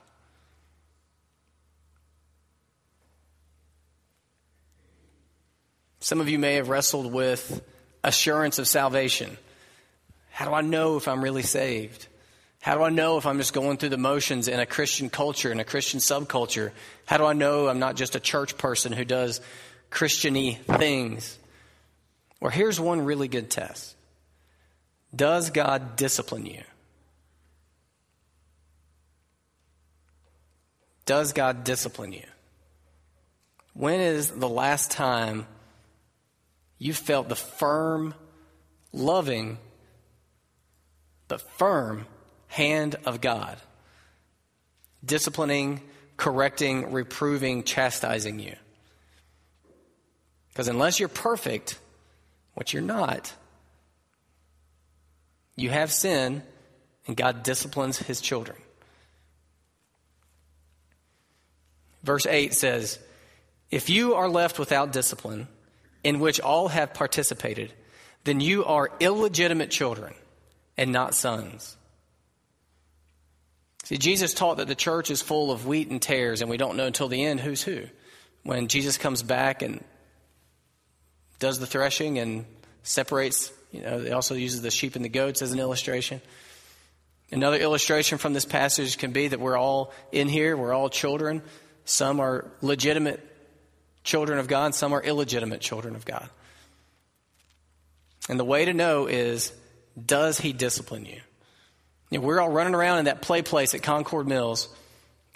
Some 6.03 6.19
of 6.19 6.27
you 6.27 6.37
may 6.37 6.55
have 6.55 6.67
wrestled 6.67 7.13
with 7.13 7.63
assurance 8.03 8.59
of 8.59 8.67
salvation. 8.67 9.37
How 10.31 10.43
do 10.43 10.53
I 10.53 10.59
know 10.59 10.97
if 10.97 11.07
I'm 11.07 11.23
really 11.23 11.43
saved? 11.43 12.07
How 12.59 12.75
do 12.75 12.83
I 12.83 12.89
know 12.89 13.17
if 13.17 13.25
I'm 13.25 13.37
just 13.37 13.53
going 13.53 13.77
through 13.77 13.87
the 13.87 13.97
motions 13.97 14.49
in 14.49 14.59
a 14.59 14.65
Christian 14.65 15.09
culture, 15.09 15.49
in 15.49 15.61
a 15.61 15.63
Christian 15.63 16.01
subculture? 16.01 16.71
How 17.05 17.15
do 17.15 17.23
I 17.23 17.31
know 17.31 17.69
I'm 17.69 17.79
not 17.79 17.95
just 17.95 18.15
a 18.15 18.19
church 18.19 18.57
person 18.57 18.91
who 18.91 19.05
does 19.05 19.39
Christiany 19.91 20.57
things? 20.77 21.39
Well, 22.41 22.51
here's 22.51 22.81
one 22.81 23.05
really 23.05 23.29
good 23.29 23.49
test 23.49 23.95
Does 25.15 25.51
God 25.51 25.95
discipline 25.95 26.45
you? 26.45 26.63
Does 31.05 31.31
God 31.31 31.63
discipline 31.63 32.11
you? 32.11 32.25
When 33.73 34.01
is 34.01 34.31
the 34.31 34.49
last 34.49 34.91
time 34.91 35.47
you 36.77 36.93
felt 36.93 37.29
the 37.29 37.35
firm, 37.35 38.13
loving, 38.91 39.57
but 41.27 41.41
firm 41.57 42.05
hand 42.47 42.95
of 43.05 43.21
God, 43.21 43.57
disciplining, 45.03 45.81
correcting, 46.17 46.91
reproving, 46.91 47.63
chastising 47.63 48.39
you. 48.39 48.55
Because 50.49 50.67
unless 50.67 50.99
you're 50.99 51.09
perfect, 51.09 51.79
which 52.53 52.73
you're 52.73 52.83
not, 52.83 53.33
you 55.55 55.69
have 55.69 55.91
sin, 55.91 56.43
and 57.07 57.17
God 57.17 57.43
disciplines 57.43 57.97
his 57.97 58.21
children. 58.21 58.57
Verse 62.03 62.25
8 62.25 62.53
says, 62.53 62.99
If 63.71 63.89
you 63.89 64.15
are 64.15 64.29
left 64.29 64.59
without 64.59 64.91
discipline, 64.91 65.47
in 66.03 66.19
which 66.19 66.39
all 66.39 66.67
have 66.67 66.93
participated, 66.93 67.73
then 68.23 68.39
you 68.39 68.65
are 68.65 68.91
illegitimate 68.99 69.71
children 69.71 70.13
and 70.77 70.91
not 70.91 71.13
sons. 71.13 71.77
See, 73.83 73.97
Jesus 73.97 74.33
taught 74.33 74.57
that 74.57 74.67
the 74.67 74.75
church 74.75 75.11
is 75.11 75.21
full 75.21 75.51
of 75.51 75.67
wheat 75.67 75.89
and 75.89 76.01
tares, 76.01 76.41
and 76.41 76.49
we 76.49 76.57
don't 76.57 76.77
know 76.77 76.85
until 76.85 77.09
the 77.09 77.23
end 77.23 77.41
who's 77.41 77.61
who. 77.61 77.83
When 78.43 78.67
Jesus 78.67 78.97
comes 78.97 79.23
back 79.23 79.61
and 79.61 79.83
does 81.39 81.59
the 81.59 81.65
threshing 81.65 82.17
and 82.19 82.45
separates, 82.83 83.51
you 83.71 83.81
know, 83.81 83.99
he 83.99 84.11
also 84.11 84.35
uses 84.35 84.61
the 84.61 84.71
sheep 84.71 84.95
and 84.95 85.03
the 85.03 85.09
goats 85.09 85.41
as 85.41 85.51
an 85.51 85.59
illustration. 85.59 86.21
Another 87.31 87.57
illustration 87.57 88.17
from 88.17 88.33
this 88.33 88.45
passage 88.45 88.97
can 88.97 89.11
be 89.11 89.27
that 89.27 89.39
we're 89.39 89.57
all 89.57 89.91
in 90.11 90.29
here, 90.29 90.55
we're 90.55 90.73
all 90.73 90.89
children. 90.89 91.41
Some 91.83 92.19
are 92.19 92.49
legitimate 92.61 93.19
children 94.03 94.39
of 94.39 94.47
God, 94.47 94.75
some 94.75 94.93
are 94.93 95.01
illegitimate 95.01 95.61
children 95.61 95.95
of 95.95 96.05
God. 96.05 96.29
And 98.29 98.39
the 98.39 98.45
way 98.45 98.65
to 98.65 98.73
know 98.73 99.07
is 99.07 99.53
does 100.05 100.39
he 100.39 100.53
discipline 100.53 101.05
you? 101.05 101.19
you 102.13 102.19
know, 102.19 102.27
we're 102.27 102.39
all 102.39 102.51
running 102.51 102.75
around 102.75 102.99
in 102.99 103.05
that 103.05 103.23
play 103.23 103.41
place 103.41 103.73
at 103.73 103.81
Concord 103.81 104.27
Mills, 104.27 104.69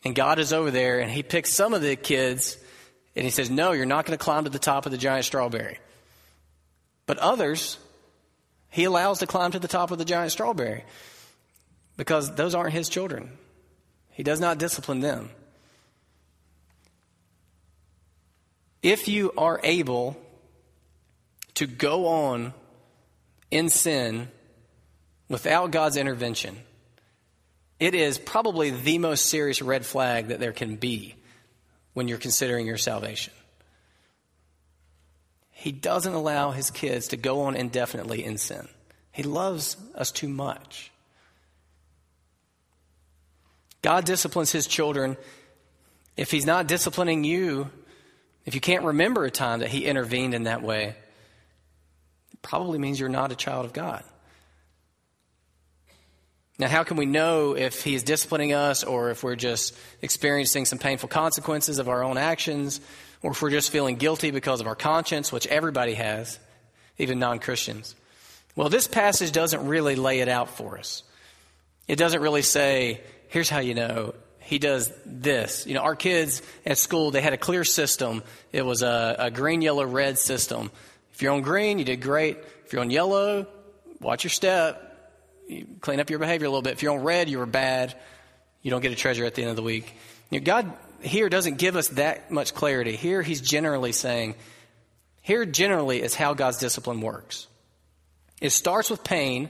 and 0.05 0.13
God 0.13 0.37
is 0.37 0.53
over 0.53 0.69
there, 0.69 0.99
and 0.99 1.09
he 1.09 1.23
picks 1.23 1.51
some 1.51 1.73
of 1.73 1.81
the 1.81 1.95
kids, 1.95 2.55
and 3.15 3.25
he 3.25 3.31
says, 3.31 3.49
No, 3.49 3.71
you're 3.71 3.87
not 3.87 4.05
going 4.05 4.15
to 4.15 4.23
climb 4.23 4.43
to 4.43 4.51
the 4.51 4.59
top 4.59 4.85
of 4.85 4.91
the 4.91 4.97
giant 4.99 5.25
strawberry. 5.25 5.79
But 7.07 7.17
others, 7.17 7.79
he 8.69 8.83
allows 8.83 9.19
to 9.19 9.27
climb 9.27 9.53
to 9.53 9.59
the 9.59 9.67
top 9.67 9.89
of 9.89 9.97
the 9.97 10.05
giant 10.05 10.31
strawberry 10.31 10.83
because 11.95 12.35
those 12.35 12.53
aren't 12.53 12.73
his 12.73 12.89
children. 12.89 13.31
He 14.11 14.21
does 14.21 14.39
not 14.39 14.59
discipline 14.59 14.99
them. 14.99 15.31
If 18.81 19.07
you 19.07 19.31
are 19.37 19.59
able 19.63 20.17
to 21.55 21.67
go 21.67 22.07
on 22.07 22.53
in 23.49 23.69
sin 23.69 24.29
without 25.29 25.71
God's 25.71 25.97
intervention, 25.97 26.57
it 27.79 27.93
is 27.95 28.17
probably 28.17 28.71
the 28.71 28.97
most 28.97 29.25
serious 29.25 29.61
red 29.61 29.85
flag 29.85 30.27
that 30.27 30.39
there 30.39 30.51
can 30.51 30.75
be 30.75 31.15
when 31.93 32.07
you're 32.07 32.17
considering 32.17 32.65
your 32.65 32.77
salvation. 32.77 33.33
He 35.51 35.71
doesn't 35.71 36.13
allow 36.13 36.51
his 36.51 36.69
kids 36.69 37.07
to 37.09 37.17
go 37.17 37.41
on 37.41 37.55
indefinitely 37.55 38.23
in 38.23 38.37
sin. 38.37 38.67
He 39.11 39.23
loves 39.23 39.75
us 39.95 40.11
too 40.11 40.29
much. 40.29 40.91
God 43.81 44.05
disciplines 44.05 44.51
his 44.51 44.67
children. 44.67 45.17
If 46.15 46.29
he's 46.29 46.45
not 46.45 46.67
disciplining 46.67 47.23
you, 47.23 47.71
if 48.47 48.55
you 48.55 48.61
can't 48.61 48.85
remember 48.85 49.25
a 49.25 49.29
time 49.29 49.59
that 49.59 49.69
He 49.69 49.85
intervened 49.85 50.33
in 50.33 50.43
that 50.43 50.63
way, 50.63 50.95
it 52.31 52.41
probably 52.41 52.79
means 52.79 52.97
you're 52.97 53.09
not 53.09 53.33
a 53.33 53.35
child 53.35 53.65
of 53.65 53.73
God. 53.73 54.03
Now, 56.57 56.69
how 56.69 56.83
can 56.83 56.95
we 56.95 57.05
know 57.05 57.57
if 57.57 57.83
He 57.83 57.93
is 57.93 58.03
disciplining 58.03 58.53
us 58.53 58.85
or 58.85 59.09
if 59.09 59.21
we're 59.21 59.35
just 59.35 59.75
experiencing 60.01 60.63
some 60.63 60.79
painful 60.79 61.09
consequences 61.09 61.77
of 61.77 61.89
our 61.89 62.01
own 62.01 62.17
actions 62.17 62.79
or 63.21 63.31
if 63.31 63.41
we're 63.41 63.51
just 63.51 63.69
feeling 63.69 63.97
guilty 63.97 64.31
because 64.31 64.61
of 64.61 64.67
our 64.67 64.75
conscience, 64.75 65.29
which 65.29 65.45
everybody 65.47 65.95
has, 65.95 66.39
even 66.97 67.19
non 67.19 67.39
Christians? 67.39 67.95
Well, 68.55 68.69
this 68.69 68.87
passage 68.87 69.33
doesn't 69.33 69.67
really 69.67 69.97
lay 69.97 70.21
it 70.21 70.29
out 70.29 70.49
for 70.49 70.77
us. 70.77 71.03
It 71.89 71.97
doesn't 71.97 72.21
really 72.21 72.43
say, 72.43 73.01
here's 73.27 73.49
how 73.49 73.59
you 73.59 73.75
know 73.75 74.15
he 74.47 74.59
does 74.59 74.89
this. 75.05 75.67
You 75.67 75.73
know, 75.73 75.81
our 75.81 75.97
kids 75.97 76.41
at 76.65 76.77
school, 76.77 77.11
they 77.11 77.19
had 77.19 77.33
a 77.33 77.37
clear 77.37 77.65
system. 77.65 78.23
It 78.53 78.65
was 78.65 78.81
a, 78.81 79.15
a, 79.19 79.29
green, 79.29 79.61
yellow, 79.61 79.85
red 79.85 80.17
system. 80.17 80.71
If 81.13 81.21
you're 81.21 81.33
on 81.33 81.41
green, 81.41 81.79
you 81.79 81.83
did 81.85 82.01
great. 82.01 82.37
If 82.65 82.71
you're 82.71 82.81
on 82.81 82.89
yellow, 82.89 83.45
watch 83.99 84.23
your 84.23 84.31
step. 84.31 84.83
You 85.49 85.67
clean 85.81 85.99
up 85.99 86.09
your 86.09 86.19
behavior 86.19 86.47
a 86.47 86.49
little 86.49 86.61
bit. 86.61 86.71
If 86.71 86.81
you're 86.81 86.93
on 86.93 87.03
red, 87.03 87.27
you 87.27 87.39
were 87.39 87.45
bad. 87.45 87.93
You 88.61 88.71
don't 88.71 88.79
get 88.79 88.93
a 88.93 88.95
treasure 88.95 89.25
at 89.25 89.35
the 89.35 89.41
end 89.41 89.49
of 89.49 89.57
the 89.57 89.63
week. 89.63 89.93
You 90.29 90.39
know, 90.39 90.45
God 90.45 90.71
here 91.01 91.27
doesn't 91.27 91.57
give 91.57 91.75
us 91.75 91.89
that 91.89 92.31
much 92.31 92.53
clarity. 92.53 92.95
Here, 92.95 93.21
He's 93.21 93.41
generally 93.41 93.91
saying, 93.91 94.35
here 95.23 95.43
generally 95.45 96.01
is 96.01 96.15
how 96.15 96.35
God's 96.35 96.57
discipline 96.57 97.01
works. 97.01 97.47
It 98.39 98.51
starts 98.51 98.89
with 98.89 99.03
pain 99.03 99.49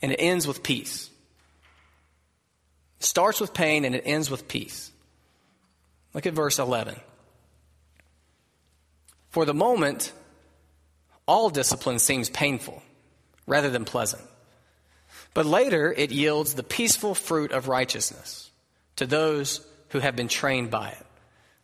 and 0.00 0.12
it 0.12 0.16
ends 0.16 0.46
with 0.46 0.62
peace. 0.62 1.10
It 3.00 3.04
starts 3.04 3.40
with 3.40 3.54
pain 3.54 3.84
and 3.84 3.94
it 3.94 4.02
ends 4.04 4.30
with 4.30 4.46
peace. 4.46 4.90
Look 6.12 6.26
at 6.26 6.34
verse 6.34 6.58
11. 6.58 6.96
For 9.30 9.44
the 9.44 9.54
moment, 9.54 10.12
all 11.26 11.50
discipline 11.50 11.98
seems 11.98 12.28
painful 12.28 12.82
rather 13.46 13.70
than 13.70 13.84
pleasant. 13.84 14.22
But 15.32 15.46
later, 15.46 15.92
it 15.96 16.10
yields 16.10 16.54
the 16.54 16.62
peaceful 16.62 17.14
fruit 17.14 17.52
of 17.52 17.68
righteousness 17.68 18.50
to 18.96 19.06
those 19.06 19.64
who 19.90 20.00
have 20.00 20.16
been 20.16 20.28
trained 20.28 20.70
by 20.70 20.90
it. 20.90 21.06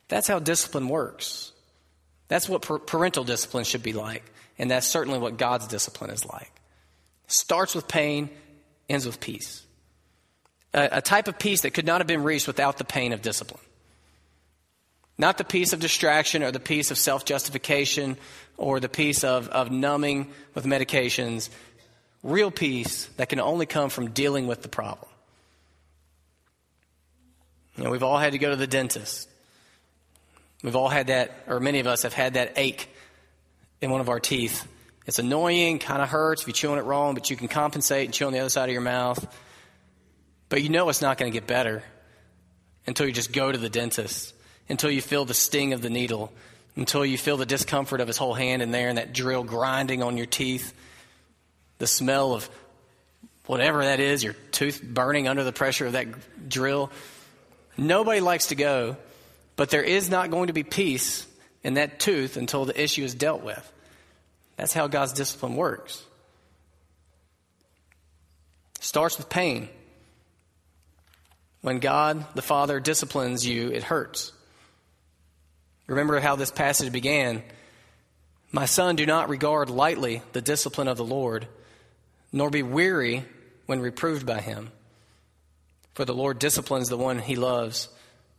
That's 0.08 0.28
how 0.28 0.38
discipline 0.38 0.88
works. 0.88 1.52
That's 2.28 2.48
what 2.48 2.62
parental 2.86 3.24
discipline 3.24 3.64
should 3.64 3.82
be 3.82 3.92
like. 3.92 4.24
And 4.58 4.70
that's 4.70 4.86
certainly 4.86 5.18
what 5.18 5.36
God's 5.36 5.66
discipline 5.66 6.10
is 6.10 6.24
like. 6.24 6.50
Starts 7.26 7.74
with 7.74 7.88
pain, 7.88 8.30
ends 8.88 9.04
with 9.04 9.20
peace. 9.20 9.65
A, 10.76 10.98
a 10.98 11.00
type 11.00 11.26
of 11.26 11.38
peace 11.38 11.62
that 11.62 11.70
could 11.70 11.86
not 11.86 12.00
have 12.00 12.06
been 12.06 12.22
reached 12.22 12.46
without 12.46 12.78
the 12.78 12.84
pain 12.84 13.12
of 13.12 13.22
discipline. 13.22 13.62
Not 15.18 15.38
the 15.38 15.44
peace 15.44 15.72
of 15.72 15.80
distraction 15.80 16.42
or 16.42 16.52
the 16.52 16.60
peace 16.60 16.90
of 16.90 16.98
self 16.98 17.24
justification 17.24 18.18
or 18.58 18.78
the 18.78 18.88
peace 18.88 19.24
of, 19.24 19.48
of 19.48 19.70
numbing 19.70 20.30
with 20.54 20.64
medications. 20.66 21.48
Real 22.22 22.50
peace 22.50 23.06
that 23.16 23.28
can 23.28 23.40
only 23.40 23.66
come 23.66 23.88
from 23.88 24.10
dealing 24.10 24.46
with 24.46 24.62
the 24.62 24.68
problem. 24.68 25.08
You 27.76 27.84
know, 27.84 27.90
we've 27.90 28.02
all 28.02 28.18
had 28.18 28.32
to 28.32 28.38
go 28.38 28.50
to 28.50 28.56
the 28.56 28.66
dentist. 28.66 29.28
We've 30.62 30.76
all 30.76 30.88
had 30.88 31.08
that, 31.08 31.32
or 31.46 31.60
many 31.60 31.80
of 31.80 31.86
us 31.86 32.02
have 32.02 32.14
had 32.14 32.34
that 32.34 32.54
ache 32.56 32.88
in 33.80 33.90
one 33.90 34.00
of 34.00 34.08
our 34.08 34.20
teeth. 34.20 34.66
It's 35.06 35.18
annoying, 35.18 35.78
kind 35.78 36.02
of 36.02 36.08
hurts 36.08 36.42
if 36.42 36.48
you 36.48 36.54
chew 36.54 36.72
on 36.72 36.78
it 36.78 36.82
wrong, 36.82 37.14
but 37.14 37.30
you 37.30 37.36
can 37.36 37.48
compensate 37.48 38.06
and 38.06 38.14
chew 38.14 38.26
on 38.26 38.32
the 38.32 38.40
other 38.40 38.48
side 38.48 38.68
of 38.68 38.72
your 38.72 38.82
mouth. 38.82 39.24
But 40.48 40.62
you 40.62 40.68
know 40.68 40.88
it's 40.88 41.02
not 41.02 41.18
going 41.18 41.30
to 41.30 41.36
get 41.36 41.46
better 41.46 41.82
until 42.86 43.06
you 43.06 43.12
just 43.12 43.32
go 43.32 43.50
to 43.50 43.58
the 43.58 43.68
dentist, 43.68 44.34
until 44.68 44.90
you 44.90 45.02
feel 45.02 45.24
the 45.24 45.34
sting 45.34 45.72
of 45.72 45.82
the 45.82 45.90
needle, 45.90 46.32
until 46.76 47.04
you 47.04 47.18
feel 47.18 47.36
the 47.36 47.46
discomfort 47.46 48.00
of 48.00 48.06
his 48.06 48.16
whole 48.16 48.34
hand 48.34 48.62
in 48.62 48.70
there 48.70 48.88
and 48.88 48.98
that 48.98 49.12
drill 49.12 49.42
grinding 49.42 50.02
on 50.02 50.16
your 50.16 50.26
teeth, 50.26 50.72
the 51.78 51.86
smell 51.86 52.34
of 52.34 52.48
whatever 53.46 53.84
that 53.84 54.00
is, 54.00 54.22
your 54.22 54.34
tooth 54.52 54.82
burning 54.82 55.28
under 55.28 55.44
the 55.44 55.52
pressure 55.52 55.86
of 55.86 55.92
that 55.92 56.48
drill. 56.48 56.90
Nobody 57.76 58.20
likes 58.20 58.48
to 58.48 58.54
go, 58.54 58.96
but 59.56 59.70
there 59.70 59.82
is 59.82 60.10
not 60.10 60.30
going 60.30 60.48
to 60.48 60.52
be 60.52 60.62
peace 60.62 61.26
in 61.62 61.74
that 61.74 61.98
tooth 61.98 62.36
until 62.36 62.64
the 62.64 62.80
issue 62.80 63.04
is 63.04 63.14
dealt 63.14 63.42
with. 63.42 63.72
That's 64.56 64.72
how 64.72 64.86
God's 64.86 65.12
discipline 65.12 65.56
works. 65.56 66.02
It 68.76 68.84
starts 68.84 69.18
with 69.18 69.28
pain. 69.28 69.68
When 71.66 71.80
God 71.80 72.24
the 72.36 72.42
Father 72.42 72.78
disciplines 72.78 73.44
you, 73.44 73.72
it 73.72 73.82
hurts. 73.82 74.30
Remember 75.88 76.20
how 76.20 76.36
this 76.36 76.52
passage 76.52 76.92
began. 76.92 77.42
My 78.52 78.66
son, 78.66 78.94
do 78.94 79.04
not 79.04 79.28
regard 79.28 79.68
lightly 79.68 80.22
the 80.32 80.40
discipline 80.40 80.86
of 80.86 80.96
the 80.96 81.04
Lord, 81.04 81.48
nor 82.30 82.50
be 82.50 82.62
weary 82.62 83.24
when 83.66 83.80
reproved 83.80 84.24
by 84.24 84.40
him. 84.40 84.70
For 85.94 86.04
the 86.04 86.14
Lord 86.14 86.38
disciplines 86.38 86.88
the 86.88 86.96
one 86.96 87.18
he 87.18 87.34
loves 87.34 87.88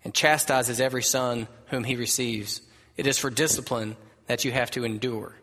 and 0.06 0.14
chastises 0.14 0.80
every 0.80 1.04
son 1.04 1.50
whom 1.66 1.84
he 1.84 1.98
receives. 1.98 2.62
It 2.96 3.08
is 3.08 3.18
for 3.18 3.30
discipline 3.30 3.98
that 4.28 4.46
you 4.46 4.54
have 4.54 4.72
to 4.72 4.86
endure. 4.86 5.36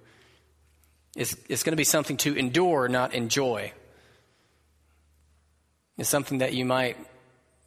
It's, 1.14 1.36
it's 1.50 1.62
going 1.62 1.72
to 1.72 1.76
be 1.76 1.84
something 1.84 2.16
to 2.16 2.34
endure, 2.34 2.88
not 2.88 3.12
enjoy. 3.12 3.74
It's 5.98 6.08
something 6.08 6.38
that 6.38 6.54
you 6.54 6.64
might 6.64 6.96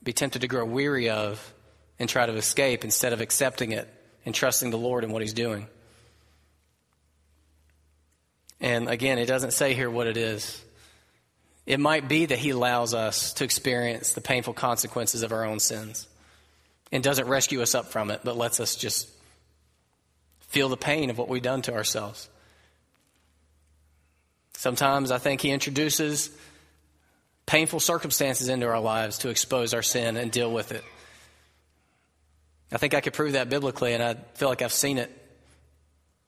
be 0.07 0.13
tempted 0.13 0.39
to 0.39 0.47
grow 0.47 0.63
weary 0.63 1.09
of 1.09 1.53
and 1.99 2.07
try 2.07 2.25
to 2.25 2.33
escape 2.35 2.85
instead 2.85 3.11
of 3.11 3.19
accepting 3.19 3.73
it 3.73 3.93
and 4.25 4.33
trusting 4.33 4.69
the 4.69 4.77
Lord 4.77 5.03
in 5.03 5.11
what 5.11 5.21
He's 5.21 5.33
doing. 5.33 5.67
And 8.61 8.87
again, 8.87 9.19
it 9.19 9.25
doesn't 9.25 9.51
say 9.51 9.73
here 9.73 9.89
what 9.89 10.07
it 10.07 10.15
is. 10.15 10.63
It 11.65 11.81
might 11.81 12.07
be 12.07 12.25
that 12.25 12.39
He 12.39 12.51
allows 12.51 12.93
us 12.93 13.33
to 13.33 13.43
experience 13.43 14.13
the 14.13 14.21
painful 14.21 14.53
consequences 14.53 15.23
of 15.23 15.33
our 15.33 15.43
own 15.43 15.59
sins 15.59 16.07
and 16.89 17.03
doesn't 17.03 17.27
rescue 17.27 17.61
us 17.61 17.75
up 17.75 17.87
from 17.87 18.09
it, 18.09 18.21
but 18.23 18.37
lets 18.37 18.61
us 18.61 18.77
just 18.77 19.09
feel 20.39 20.69
the 20.69 20.77
pain 20.77 21.09
of 21.09 21.17
what 21.17 21.27
we've 21.27 21.41
done 21.41 21.63
to 21.63 21.73
ourselves. 21.73 22.29
Sometimes 24.53 25.11
I 25.11 25.17
think 25.17 25.41
He 25.41 25.51
introduces 25.51 26.29
painful 27.48 27.79
circumstances 27.79 28.50
into 28.50 28.68
our 28.68 28.79
lives 28.79 29.20
to 29.20 29.29
expose 29.29 29.74
our 29.74 29.81
sin 29.81 30.18
and 30.18 30.31
deal 30.31 30.51
with 30.51 30.72
it. 30.72 30.83
I 32.72 32.77
think 32.77 32.94
I 32.94 33.01
could 33.01 33.14
prove 33.14 33.31
that 33.31 33.50
biblically, 33.50 33.94
and 33.94 34.03
I 34.03 34.16
feel 34.36 34.50
like 34.50 34.62
I've 34.62 34.74
seen 34.74 35.00
it 35.00 35.10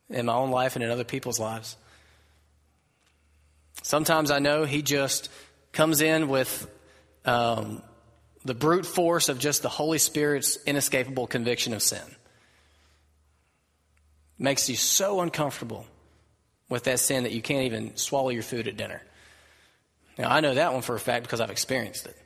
in 0.09 0.25
my 0.25 0.33
own 0.33 0.49
life 0.49 0.75
and 0.75 0.83
in 0.83 0.89
other 0.89 1.03
people's 1.03 1.39
lives. 1.39 1.75
Sometimes 3.83 4.31
I 4.31 4.39
know 4.39 4.63
He 4.63 4.81
just 4.81 5.29
comes 5.73 6.01
in 6.01 6.29
with 6.29 6.67
um, 7.25 7.83
the 8.45 8.55
brute 8.55 8.85
force 8.85 9.27
of 9.27 9.37
just 9.37 9.61
the 9.61 9.69
Holy 9.69 9.97
Spirit's 9.97 10.57
inescapable 10.65 11.27
conviction 11.27 11.73
of 11.73 11.83
sin 11.83 12.15
makes 14.37 14.69
you 14.69 14.77
so 14.77 15.19
uncomfortable 15.19 15.85
with 16.69 16.85
that 16.85 16.99
sin 16.99 17.23
that 17.23 17.33
you 17.33 17.41
can't 17.41 17.65
even 17.65 17.97
swallow 17.97 18.29
your 18.29 18.43
food 18.43 18.69
at 18.69 18.77
dinner. 18.77 19.01
Now, 20.19 20.29
I 20.29 20.41
know 20.41 20.53
that 20.53 20.73
one 20.73 20.81
for 20.81 20.95
a 20.95 20.99
fact 20.99 21.23
because 21.23 21.39
I've 21.39 21.49
experienced 21.49 22.05
it. 22.05 22.17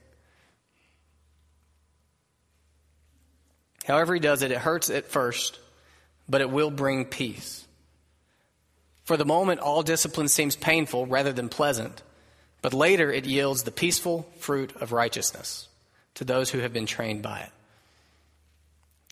However, 3.86 4.16
he 4.16 4.20
does 4.20 4.42
it, 4.42 4.52
it 4.52 4.58
hurts 4.58 4.90
at 4.90 5.06
first, 5.06 5.60
but 6.28 6.42
it 6.42 6.50
will 6.50 6.72
bring 6.72 7.06
peace. 7.06 7.66
For 9.04 9.16
the 9.16 9.26
moment, 9.26 9.60
all 9.60 9.84
discipline 9.84 10.28
seems 10.28 10.56
painful 10.56 11.06
rather 11.06 11.32
than 11.32 11.50
pleasant, 11.50 12.02
but 12.64 12.74
later 12.74 13.12
it 13.12 13.26
yields 13.26 13.62
the 13.62 13.72
peaceful 13.72 14.28
fruit 14.40 14.74
of 14.82 14.92
righteousness 14.92 15.68
to 16.16 16.24
those 16.24 16.50
who 16.50 16.60
have 16.60 16.74
been 16.74 16.88
trained 16.88 17.22
by 17.22 17.42
it. 17.42 17.52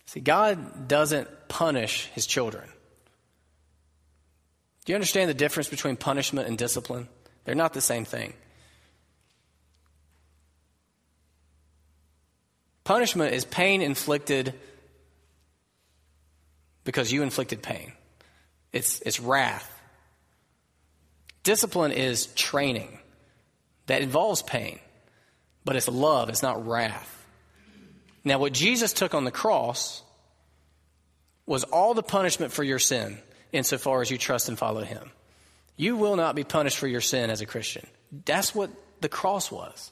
See, 0.08 0.22
God 0.22 0.88
doesn't 0.88 1.28
punish 1.50 2.08
his 2.16 2.26
children. 2.26 2.68
Do 4.86 4.92
you 4.92 4.96
understand 4.96 5.30
the 5.30 5.36
difference 5.36 5.70
between 5.70 5.98
punishment 5.98 6.48
and 6.48 6.58
discipline? 6.58 7.10
They're 7.46 7.54
not 7.54 7.74
the 7.74 7.82
same 7.82 8.06
thing. 8.06 8.34
Punishment 12.84 13.34
is 13.34 13.46
pain 13.46 13.82
inflicted 13.82 14.54
because 16.84 17.12
you 17.12 17.24
inflicted 17.24 17.62
pain. 17.62 17.94
It's, 18.72 19.02
it's 19.02 19.20
wrath. 19.20 19.68
Discipline 21.44 21.92
is 21.92 22.28
training 22.28 23.00
that 23.88 24.02
involves 24.02 24.42
pain, 24.42 24.80
but 25.66 25.76
it's 25.76 25.88
love, 25.88 26.30
it's 26.30 26.44
not 26.44 26.68
wrath. 26.68 27.18
Now, 28.24 28.38
what 28.38 28.54
Jesus 28.54 28.94
took 28.94 29.14
on 29.16 29.26
the 29.26 29.32
cross 29.32 30.04
was 31.46 31.64
all 31.64 31.94
the 31.94 32.04
punishment 32.04 32.52
for 32.52 32.64
your 32.64 32.80
sin 32.80 33.18
insofar 33.52 34.02
as 34.02 34.12
you 34.12 34.18
trust 34.18 34.48
and 34.48 34.58
follow 34.58 34.84
Him. 34.84 35.12
You 35.76 35.98
will 35.98 36.16
not 36.16 36.36
be 36.36 36.44
punished 36.44 36.78
for 36.78 36.88
your 36.88 37.02
sin 37.02 37.30
as 37.30 37.42
a 37.42 37.46
Christian. 37.46 37.88
That's 38.26 38.54
what 38.54 38.70
the 39.02 39.10
cross 39.10 39.52
was. 39.52 39.92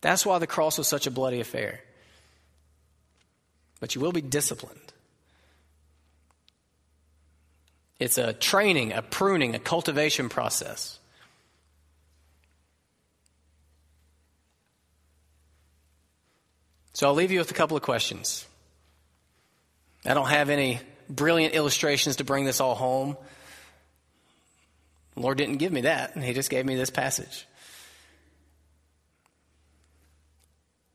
That's 0.00 0.26
why 0.26 0.38
the 0.38 0.46
cross 0.46 0.78
was 0.78 0.88
such 0.88 1.06
a 1.06 1.10
bloody 1.10 1.40
affair. 1.40 1.80
But 3.80 3.94
you 3.94 4.00
will 4.00 4.12
be 4.12 4.20
disciplined. 4.20 4.92
It's 7.98 8.18
a 8.18 8.32
training, 8.32 8.92
a 8.92 9.02
pruning, 9.02 9.54
a 9.54 9.58
cultivation 9.58 10.28
process. 10.28 10.98
So 16.92 17.06
I'll 17.06 17.14
leave 17.14 17.30
you 17.30 17.38
with 17.38 17.50
a 17.50 17.54
couple 17.54 17.76
of 17.76 17.82
questions. 17.82 18.46
I 20.04 20.14
don't 20.14 20.28
have 20.28 20.50
any 20.50 20.80
brilliant 21.10 21.54
illustrations 21.54 22.16
to 22.16 22.24
bring 22.24 22.44
this 22.44 22.60
all 22.60 22.74
home. 22.74 23.16
The 25.14 25.20
Lord 25.20 25.38
didn't 25.38 25.56
give 25.56 25.72
me 25.72 25.82
that, 25.82 26.16
He 26.16 26.32
just 26.32 26.50
gave 26.50 26.64
me 26.64 26.74
this 26.74 26.90
passage. 26.90 27.46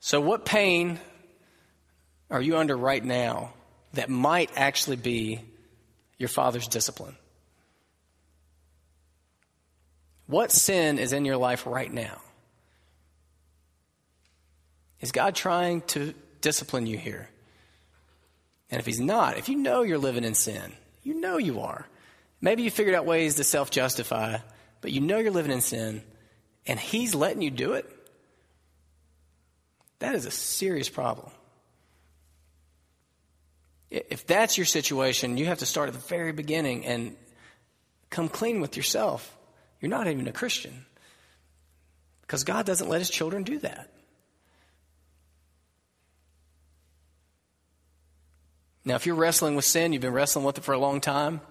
So, 0.03 0.19
what 0.19 0.45
pain 0.45 0.99
are 2.31 2.41
you 2.41 2.57
under 2.57 2.75
right 2.75 3.05
now 3.05 3.53
that 3.93 4.09
might 4.09 4.49
actually 4.55 4.95
be 4.95 5.41
your 6.17 6.27
father's 6.27 6.67
discipline? 6.67 7.15
What 10.25 10.51
sin 10.51 10.97
is 10.97 11.13
in 11.13 11.23
your 11.23 11.37
life 11.37 11.67
right 11.67 11.93
now? 11.93 12.19
Is 15.01 15.11
God 15.11 15.35
trying 15.35 15.81
to 15.81 16.15
discipline 16.41 16.87
you 16.87 16.97
here? 16.97 17.29
And 18.71 18.79
if 18.79 18.87
he's 18.87 18.99
not, 18.99 19.37
if 19.37 19.49
you 19.49 19.57
know 19.57 19.83
you're 19.83 19.99
living 19.99 20.23
in 20.23 20.33
sin, 20.33 20.71
you 21.03 21.13
know 21.13 21.37
you 21.37 21.59
are. 21.59 21.85
Maybe 22.41 22.63
you 22.63 22.71
figured 22.71 22.95
out 22.95 23.05
ways 23.05 23.35
to 23.35 23.43
self 23.43 23.69
justify, 23.69 24.37
but 24.81 24.91
you 24.91 24.99
know 24.99 25.19
you're 25.19 25.29
living 25.29 25.51
in 25.51 25.61
sin, 25.61 26.01
and 26.65 26.79
he's 26.79 27.13
letting 27.13 27.43
you 27.43 27.51
do 27.51 27.73
it. 27.73 27.85
That 30.01 30.15
is 30.15 30.25
a 30.25 30.31
serious 30.31 30.89
problem. 30.89 31.29
If 33.91 34.25
that's 34.25 34.57
your 34.57 34.65
situation, 34.65 35.37
you 35.37 35.45
have 35.45 35.59
to 35.59 35.65
start 35.67 35.89
at 35.89 35.93
the 35.93 35.99
very 35.99 36.31
beginning 36.31 36.85
and 36.87 37.15
come 38.09 38.27
clean 38.27 38.61
with 38.61 38.75
yourself. 38.75 39.37
You're 39.79 39.91
not 39.91 40.07
even 40.07 40.27
a 40.27 40.31
Christian. 40.31 40.85
Because 42.21 42.43
God 42.43 42.65
doesn't 42.65 42.89
let 42.89 42.97
his 42.97 43.11
children 43.11 43.43
do 43.43 43.59
that. 43.59 43.91
Now, 48.83 48.95
if 48.95 49.05
you're 49.05 49.13
wrestling 49.13 49.55
with 49.55 49.65
sin, 49.65 49.93
you've 49.93 50.01
been 50.01 50.13
wrestling 50.13 50.45
with 50.45 50.57
it 50.57 50.63
for 50.63 50.73
a 50.73 50.79
long 50.79 50.99
time, 50.99 51.41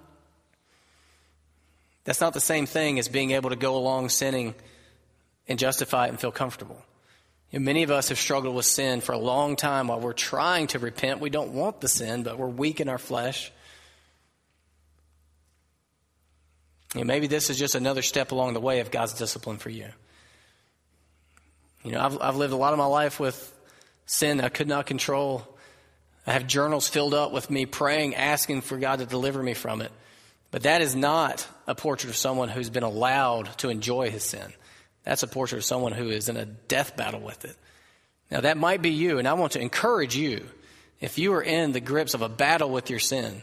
that's 2.02 2.20
not 2.20 2.34
the 2.34 2.40
same 2.40 2.66
thing 2.66 2.98
as 2.98 3.06
being 3.06 3.30
able 3.30 3.50
to 3.50 3.56
go 3.56 3.76
along 3.76 4.08
sinning 4.08 4.56
and 5.46 5.56
justify 5.56 6.06
it 6.06 6.08
and 6.08 6.18
feel 6.18 6.32
comfortable. 6.32 6.82
You 7.50 7.58
know, 7.58 7.64
many 7.64 7.82
of 7.82 7.90
us 7.90 8.10
have 8.10 8.18
struggled 8.18 8.54
with 8.54 8.64
sin 8.64 9.00
for 9.00 9.12
a 9.12 9.18
long 9.18 9.56
time 9.56 9.88
while 9.88 10.00
we're 10.00 10.12
trying 10.12 10.68
to 10.68 10.78
repent. 10.78 11.20
We 11.20 11.30
don't 11.30 11.52
want 11.52 11.80
the 11.80 11.88
sin, 11.88 12.22
but 12.22 12.38
we're 12.38 12.46
weak 12.46 12.80
in 12.80 12.88
our 12.88 12.98
flesh. 12.98 13.50
You 16.94 17.00
know, 17.00 17.06
maybe 17.06 17.26
this 17.26 17.50
is 17.50 17.58
just 17.58 17.74
another 17.74 18.02
step 18.02 18.32
along 18.32 18.54
the 18.54 18.60
way 18.60 18.80
of 18.80 18.90
God's 18.90 19.14
discipline 19.14 19.58
for 19.58 19.70
you. 19.70 19.88
You 21.84 21.92
know, 21.92 22.00
I've, 22.00 22.20
I've 22.20 22.36
lived 22.36 22.52
a 22.52 22.56
lot 22.56 22.72
of 22.72 22.78
my 22.78 22.86
life 22.86 23.18
with 23.18 23.52
sin 24.06 24.40
I 24.40 24.48
could 24.48 24.68
not 24.68 24.86
control. 24.86 25.46
I 26.26 26.32
have 26.32 26.46
journals 26.46 26.88
filled 26.88 27.14
up 27.14 27.32
with 27.32 27.50
me 27.50 27.66
praying, 27.66 28.14
asking 28.14 28.60
for 28.60 28.76
God 28.76 28.98
to 28.98 29.06
deliver 29.06 29.42
me 29.42 29.54
from 29.54 29.80
it. 29.80 29.90
But 30.50 30.64
that 30.64 30.82
is 30.82 30.94
not 30.94 31.46
a 31.66 31.74
portrait 31.74 32.10
of 32.10 32.16
someone 32.16 32.48
who's 32.48 32.70
been 32.70 32.82
allowed 32.82 33.56
to 33.58 33.70
enjoy 33.70 34.10
his 34.10 34.24
sin. 34.24 34.52
That's 35.04 35.22
a 35.22 35.28
portrait 35.28 35.58
of 35.58 35.64
someone 35.64 35.92
who 35.92 36.10
is 36.10 36.28
in 36.28 36.36
a 36.36 36.44
death 36.44 36.96
battle 36.96 37.20
with 37.20 37.44
it. 37.44 37.56
Now, 38.30 38.42
that 38.42 38.56
might 38.56 38.82
be 38.82 38.90
you, 38.90 39.18
and 39.18 39.26
I 39.26 39.32
want 39.34 39.52
to 39.52 39.60
encourage 39.60 40.16
you. 40.16 40.46
If 41.00 41.18
you 41.18 41.32
are 41.32 41.42
in 41.42 41.72
the 41.72 41.80
grips 41.80 42.14
of 42.14 42.22
a 42.22 42.28
battle 42.28 42.70
with 42.70 42.90
your 42.90 42.98
sin, 42.98 43.42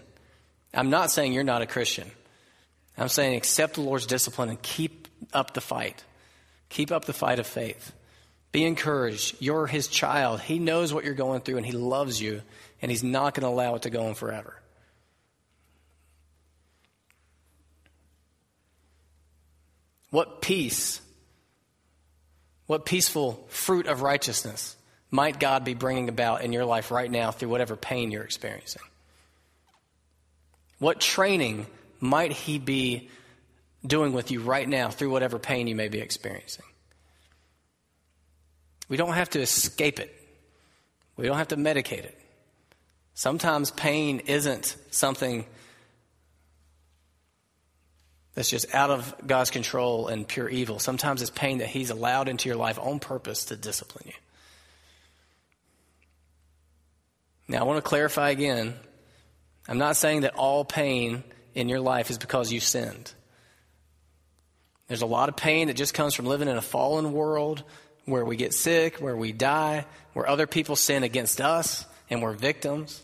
I'm 0.73 0.89
not 0.89 1.11
saying 1.11 1.33
you're 1.33 1.43
not 1.43 1.61
a 1.61 1.65
Christian. 1.65 2.09
I'm 2.97 3.09
saying 3.09 3.35
accept 3.35 3.75
the 3.75 3.81
Lord's 3.81 4.05
discipline 4.05 4.49
and 4.49 4.61
keep 4.61 5.07
up 5.33 5.53
the 5.53 5.61
fight. 5.61 6.03
Keep 6.69 6.91
up 6.91 7.05
the 7.05 7.13
fight 7.13 7.39
of 7.39 7.47
faith. 7.47 7.91
Be 8.51 8.63
encouraged. 8.63 9.35
You're 9.39 9.67
his 9.67 9.87
child. 9.87 10.39
He 10.39 10.59
knows 10.59 10.93
what 10.93 11.03
you're 11.03 11.13
going 11.13 11.41
through 11.41 11.57
and 11.57 11.65
he 11.65 11.73
loves 11.73 12.21
you, 12.21 12.41
and 12.81 12.89
he's 12.89 13.03
not 13.03 13.33
going 13.33 13.43
to 13.43 13.49
allow 13.49 13.75
it 13.75 13.83
to 13.83 13.89
go 13.89 14.07
on 14.07 14.15
forever. 14.15 14.59
What 20.09 20.41
peace, 20.41 21.01
what 22.67 22.85
peaceful 22.85 23.45
fruit 23.49 23.87
of 23.87 24.01
righteousness 24.01 24.75
might 25.09 25.39
God 25.39 25.63
be 25.63 25.73
bringing 25.73 26.09
about 26.09 26.41
in 26.43 26.53
your 26.53 26.65
life 26.65 26.91
right 26.91 27.09
now 27.09 27.31
through 27.31 27.49
whatever 27.49 27.75
pain 27.75 28.11
you're 28.11 28.23
experiencing? 28.23 28.81
What 30.79 30.99
training 30.99 31.65
might 31.99 32.31
He 32.31 32.59
be 32.59 33.09
doing 33.85 34.13
with 34.13 34.31
you 34.31 34.41
right 34.41 34.67
now 34.67 34.89
through 34.89 35.09
whatever 35.09 35.39
pain 35.39 35.67
you 35.67 35.75
may 35.75 35.87
be 35.87 35.99
experiencing? 35.99 36.65
We 38.89 38.97
don't 38.97 39.13
have 39.13 39.29
to 39.31 39.41
escape 39.41 39.99
it, 39.99 40.13
we 41.15 41.25
don't 41.25 41.37
have 41.37 41.49
to 41.49 41.57
medicate 41.57 42.03
it. 42.03 42.19
Sometimes 43.13 43.71
pain 43.71 44.19
isn't 44.27 44.75
something 44.91 45.45
that's 48.37 48.51
just 48.51 48.75
out 48.75 48.91
of 48.91 49.15
God's 49.25 49.49
control 49.49 50.09
and 50.09 50.27
pure 50.27 50.47
evil. 50.47 50.77
Sometimes 50.77 51.23
it's 51.23 51.31
pain 51.31 51.57
that 51.57 51.69
He's 51.69 51.89
allowed 51.89 52.29
into 52.29 52.47
your 52.47 52.55
life 52.55 52.77
on 52.77 52.99
purpose 52.99 53.45
to 53.45 53.55
discipline 53.55 54.03
you. 54.05 54.13
Now, 57.47 57.61
I 57.61 57.63
want 57.63 57.77
to 57.77 57.81
clarify 57.81 58.29
again 58.29 58.75
I'm 59.67 59.79
not 59.79 59.97
saying 59.97 60.21
that 60.21 60.35
all 60.35 60.63
pain 60.63 61.23
in 61.55 61.67
your 61.67 61.79
life 61.79 62.11
is 62.11 62.19
because 62.19 62.51
you 62.51 62.59
sinned. 62.59 63.11
There's 64.87 65.01
a 65.01 65.07
lot 65.07 65.29
of 65.29 65.35
pain 65.35 65.65
that 65.67 65.73
just 65.73 65.95
comes 65.95 66.13
from 66.13 66.27
living 66.27 66.47
in 66.47 66.57
a 66.57 66.61
fallen 66.61 67.13
world 67.13 67.63
where 68.05 68.23
we 68.23 68.35
get 68.35 68.53
sick, 68.53 68.97
where 68.97 69.17
we 69.17 69.31
die, 69.31 69.83
where 70.13 70.29
other 70.29 70.45
people 70.45 70.75
sin 70.75 71.01
against 71.01 71.41
us, 71.41 71.87
and 72.07 72.21
we're 72.21 72.33
victims. 72.33 73.03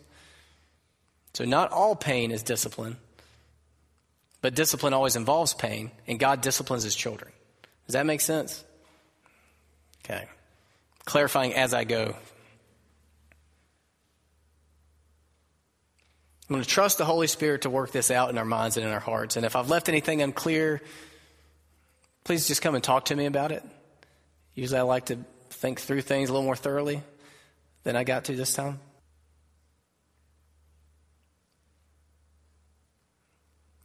So, 1.34 1.44
not 1.44 1.72
all 1.72 1.96
pain 1.96 2.30
is 2.30 2.44
discipline, 2.44 2.98
but 4.44 4.54
discipline 4.56 4.94
always 4.94 5.16
involves 5.16 5.54
pain, 5.54 5.90
and 6.06 6.20
God 6.20 6.42
disciplines 6.42 6.84
his 6.84 6.94
children. 6.94 7.32
Does 7.88 7.94
that 7.94 8.06
make 8.06 8.20
sense? 8.20 8.62
Okay. 10.04 10.28
Clarifying 11.06 11.54
as 11.54 11.74
I 11.74 11.86
go. 11.86 12.14
I'm 16.50 16.54
going 16.54 16.62
to 16.62 16.68
trust 16.68 16.98
the 16.98 17.06
Holy 17.06 17.28
Spirit 17.28 17.62
to 17.62 17.70
work 17.70 17.94
this 17.94 18.12
out 18.12 18.30
in 18.32 18.38
our 18.38 18.44
minds 18.44 18.76
and 18.76 18.86
in 18.86 18.92
our 18.92 19.00
hearts. 19.00 19.38
And 19.38 19.46
if 19.46 19.56
I've 19.56 19.70
left 19.70 19.88
anything 19.88 20.22
unclear, 20.22 20.82
please 22.26 22.46
just 22.46 22.62
come 22.62 22.76
and 22.76 22.84
talk 22.84 23.06
to 23.06 23.16
me 23.16 23.28
about 23.28 23.54
it. 23.54 23.64
Usually 24.56 24.78
I 24.78 24.84
like 24.84 25.06
to 25.06 25.20
think 25.52 25.80
through 25.80 26.02
things 26.02 26.30
a 26.30 26.34
little 26.34 26.46
more 26.46 26.58
thoroughly 26.58 27.02
than 27.86 27.96
I 27.96 28.04
got 28.04 28.26
to 28.26 28.36
this 28.36 28.54
time. 28.54 28.82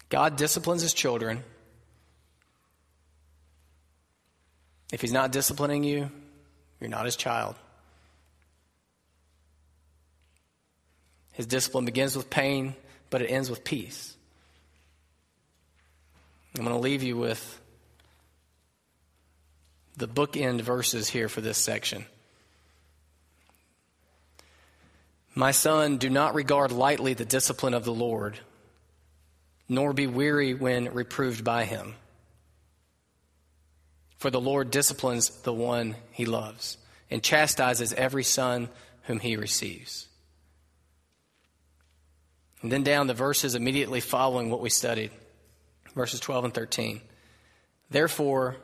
God 0.09 0.37
disciplines 0.37 0.83
his 0.83 0.95
children. 0.95 1.43
If 4.93 5.01
he's 5.01 5.13
not 5.13 5.33
disciplining 5.33 5.85
you, 5.85 6.11
you're 6.81 6.91
not 6.91 7.05
his 7.05 7.17
child. 7.17 7.55
His 11.33 11.47
discipline 11.47 11.85
begins 11.85 12.17
with 12.17 12.31
pain, 12.31 12.75
but 13.11 13.23
it 13.23 13.27
ends 13.27 13.51
with 13.51 13.65
peace. 13.65 14.17
I'm 16.57 16.65
going 16.65 16.75
to 16.75 16.83
leave 16.83 17.03
you 17.03 17.17
with 17.17 17.61
the 19.97 20.09
bookend 20.09 20.63
verses 20.63 21.09
here 21.09 21.29
for 21.29 21.41
this 21.41 21.59
section. 21.59 22.07
My 25.35 25.53
son, 25.53 25.99
do 25.99 26.11
not 26.11 26.35
regard 26.35 26.73
lightly 26.73 27.15
the 27.15 27.25
discipline 27.25 27.75
of 27.75 27.85
the 27.85 27.95
Lord, 27.95 28.39
nor 29.69 29.93
be 29.93 30.07
weary 30.07 30.55
when 30.55 30.93
reproved 30.93 31.45
by 31.45 31.65
him. 31.65 31.95
For 34.19 34.31
the 34.31 34.41
Lord 34.41 34.71
disciplines 34.71 35.31
the 35.31 35.53
one 35.53 35.95
he 36.11 36.25
loves 36.25 36.79
and 37.11 37.23
chastises 37.23 37.93
every 37.93 38.25
son 38.25 38.69
whom 39.03 39.21
he 39.21 39.37
receives. 39.37 40.09
And 42.63 42.73
then 42.73 42.83
down 42.83 43.07
the 43.07 43.15
verses 43.15 43.55
immediately 43.55 44.01
following 44.01 44.51
what 44.51 44.61
we 44.61 44.71
studied, 44.71 45.13
verses 45.95 46.21
12 46.21 46.47
and 46.47 46.55
13. 46.55 47.01
Therefore, 47.91 48.57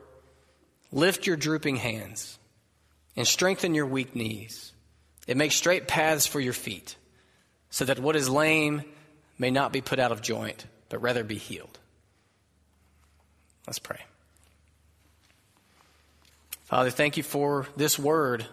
lift 0.91 1.25
your 1.25 1.37
drooping 1.37 1.77
hands 1.77 2.37
and 3.15 3.25
strengthen 3.25 3.73
your 3.73 3.85
weak 3.85 4.15
knees. 4.15 4.73
It 5.27 5.37
makes 5.37 5.55
straight 5.55 5.87
paths 5.87 6.27
for 6.27 6.39
your 6.39 6.53
feet, 6.53 6.97
so 7.69 7.85
that 7.85 7.99
what 7.99 8.15
is 8.15 8.29
lame 8.29 8.83
may 9.37 9.49
not 9.49 9.71
be 9.71 9.81
put 9.81 9.99
out 9.99 10.11
of 10.11 10.21
joint, 10.21 10.65
but 10.89 11.01
rather 11.01 11.23
be 11.23 11.37
healed. 11.37 11.79
Let's 13.67 13.79
pray. 13.79 13.99
Father, 16.65 16.89
thank 16.89 17.17
you 17.17 17.23
for 17.23 17.67
this 17.75 17.97
word. 17.97 18.45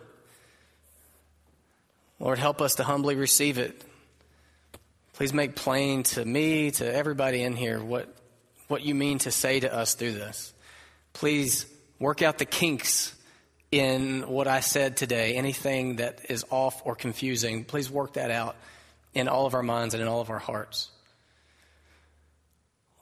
Lord, 2.19 2.39
help 2.39 2.61
us 2.61 2.77
to 2.77 2.85
humbly 2.85 3.17
receive 3.17 3.59
it. 3.59 3.83
Please 5.15 5.33
make 5.33 5.57
plain 5.57 6.03
to 6.05 6.25
me, 6.25 6.71
to 6.73 6.95
everybody 6.95 7.43
in 7.43 7.55
here, 7.55 7.83
what, 7.83 8.15
what 8.69 8.83
you 8.83 8.95
mean 8.95 9.19
to 9.19 9.31
say 9.31 9.61
to 9.61 9.73
us 9.73 9.95
through 9.95 10.13
this. 10.13 10.53
Please 11.13 11.67
work 11.99 12.23
out 12.23 12.39
the 12.39 12.45
kinks 12.45 13.15
in 13.71 14.29
what 14.29 14.47
I 14.47 14.61
said 14.61 14.97
today. 14.97 15.35
Anything 15.35 15.97
that 15.97 16.31
is 16.31 16.45
off 16.51 16.83
or 16.85 16.95
confusing, 16.95 17.65
please 17.65 17.91
work 17.91 18.15
that 18.15 18.31
out 18.31 18.57
in 19.15 19.29
all 19.29 19.47
of 19.47 19.55
our 19.55 19.63
minds 19.63 19.95
and 19.95 20.03
in 20.03 20.09
all 20.09 20.21
of 20.21 20.31
our 20.31 20.39
hearts. 20.39 20.91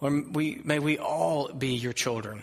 Lord, 0.01 0.35
we, 0.35 0.61
may 0.65 0.79
we 0.79 0.99
all 0.99 1.49
be 1.53 1.75
your 1.75 1.93
children. 1.93 2.43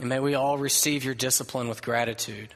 And 0.00 0.08
may 0.08 0.20
we 0.20 0.34
all 0.34 0.58
receive 0.58 1.04
your 1.04 1.14
discipline 1.14 1.68
with 1.68 1.82
gratitude 1.82 2.54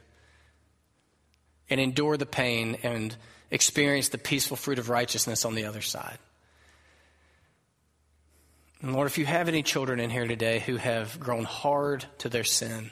and 1.71 1.81
endure 1.81 2.17
the 2.17 2.27
pain 2.27 2.79
and 2.83 3.15
experience 3.51 4.09
the 4.09 4.19
peaceful 4.19 4.57
fruit 4.57 4.79
of 4.79 4.89
righteousness 4.89 5.45
on 5.45 5.55
the 5.55 5.65
other 5.65 5.81
side. 5.81 6.19
And 8.83 8.93
Lord, 8.93 9.07
if 9.07 9.19
you 9.19 9.27
have 9.27 9.49
any 9.49 9.63
children 9.63 9.99
in 9.99 10.11
here 10.11 10.27
today 10.27 10.61
who 10.61 10.77
have 10.77 11.19
grown 11.19 11.45
hard 11.45 12.05
to 12.19 12.29
their 12.29 12.45
sin 12.45 12.91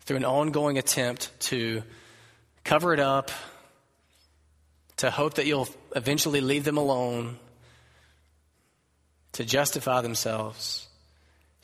through 0.00 0.18
an 0.18 0.24
ongoing 0.24 0.78
attempt 0.78 1.30
to 1.40 1.82
cover 2.64 2.92
it 2.92 3.00
up, 3.00 3.30
to 4.98 5.10
hope 5.10 5.34
that 5.34 5.46
you'll 5.46 5.68
eventually 5.96 6.40
leave 6.40 6.64
them 6.64 6.76
alone, 6.76 7.38
to 9.32 9.44
justify 9.44 10.00
themselves, 10.00 10.88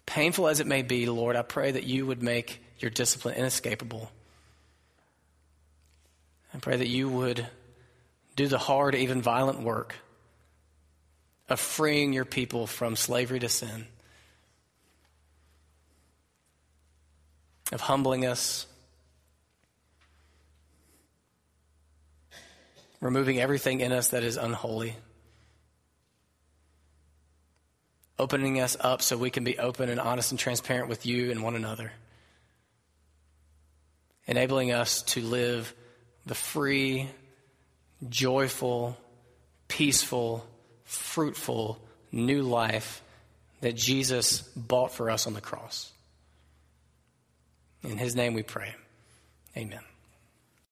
painful 0.06 0.48
as 0.48 0.60
it 0.60 0.66
may 0.66 0.82
be, 0.82 1.06
Lord, 1.06 1.36
I 1.36 1.42
pray 1.42 1.70
that 1.70 1.84
you 1.84 2.06
would 2.06 2.22
make 2.22 2.62
your 2.78 2.90
discipline 2.90 3.34
inescapable. 3.34 4.10
I 6.54 6.58
pray 6.58 6.76
that 6.76 6.88
you 6.88 7.08
would 7.08 7.46
do 8.36 8.46
the 8.46 8.58
hard, 8.58 8.94
even 8.94 9.20
violent 9.20 9.60
work 9.60 9.94
of 11.48 11.60
freeing 11.60 12.12
your 12.12 12.24
people 12.24 12.66
from 12.66 12.96
slavery 12.96 13.40
to 13.40 13.48
sin. 13.48 13.86
of 17.72 17.80
humbling 17.80 18.24
us, 18.24 18.66
removing 23.00 23.40
everything 23.40 23.80
in 23.80 23.92
us 23.92 24.08
that 24.08 24.22
is 24.22 24.36
unholy, 24.36 24.96
opening 28.18 28.60
us 28.60 28.76
up 28.80 29.02
so 29.02 29.16
we 29.16 29.30
can 29.30 29.44
be 29.44 29.58
open 29.58 29.88
and 29.88 30.00
honest 30.00 30.32
and 30.32 30.38
transparent 30.38 30.88
with 30.88 31.06
you 31.06 31.30
and 31.30 31.42
one 31.42 31.54
another, 31.54 31.92
enabling 34.26 34.72
us 34.72 35.02
to 35.02 35.20
live 35.20 35.74
the 36.26 36.34
free, 36.34 37.08
joyful, 38.08 38.96
peaceful, 39.68 40.46
fruitful 40.84 41.78
new 42.12 42.42
life 42.42 43.02
that 43.60 43.76
Jesus 43.76 44.42
bought 44.56 44.92
for 44.92 45.10
us 45.10 45.26
on 45.26 45.34
the 45.34 45.40
cross. 45.40 45.92
In 47.82 47.98
his 47.98 48.16
name 48.16 48.34
we 48.34 48.42
pray. 48.42 48.74
Amen. 49.56 49.87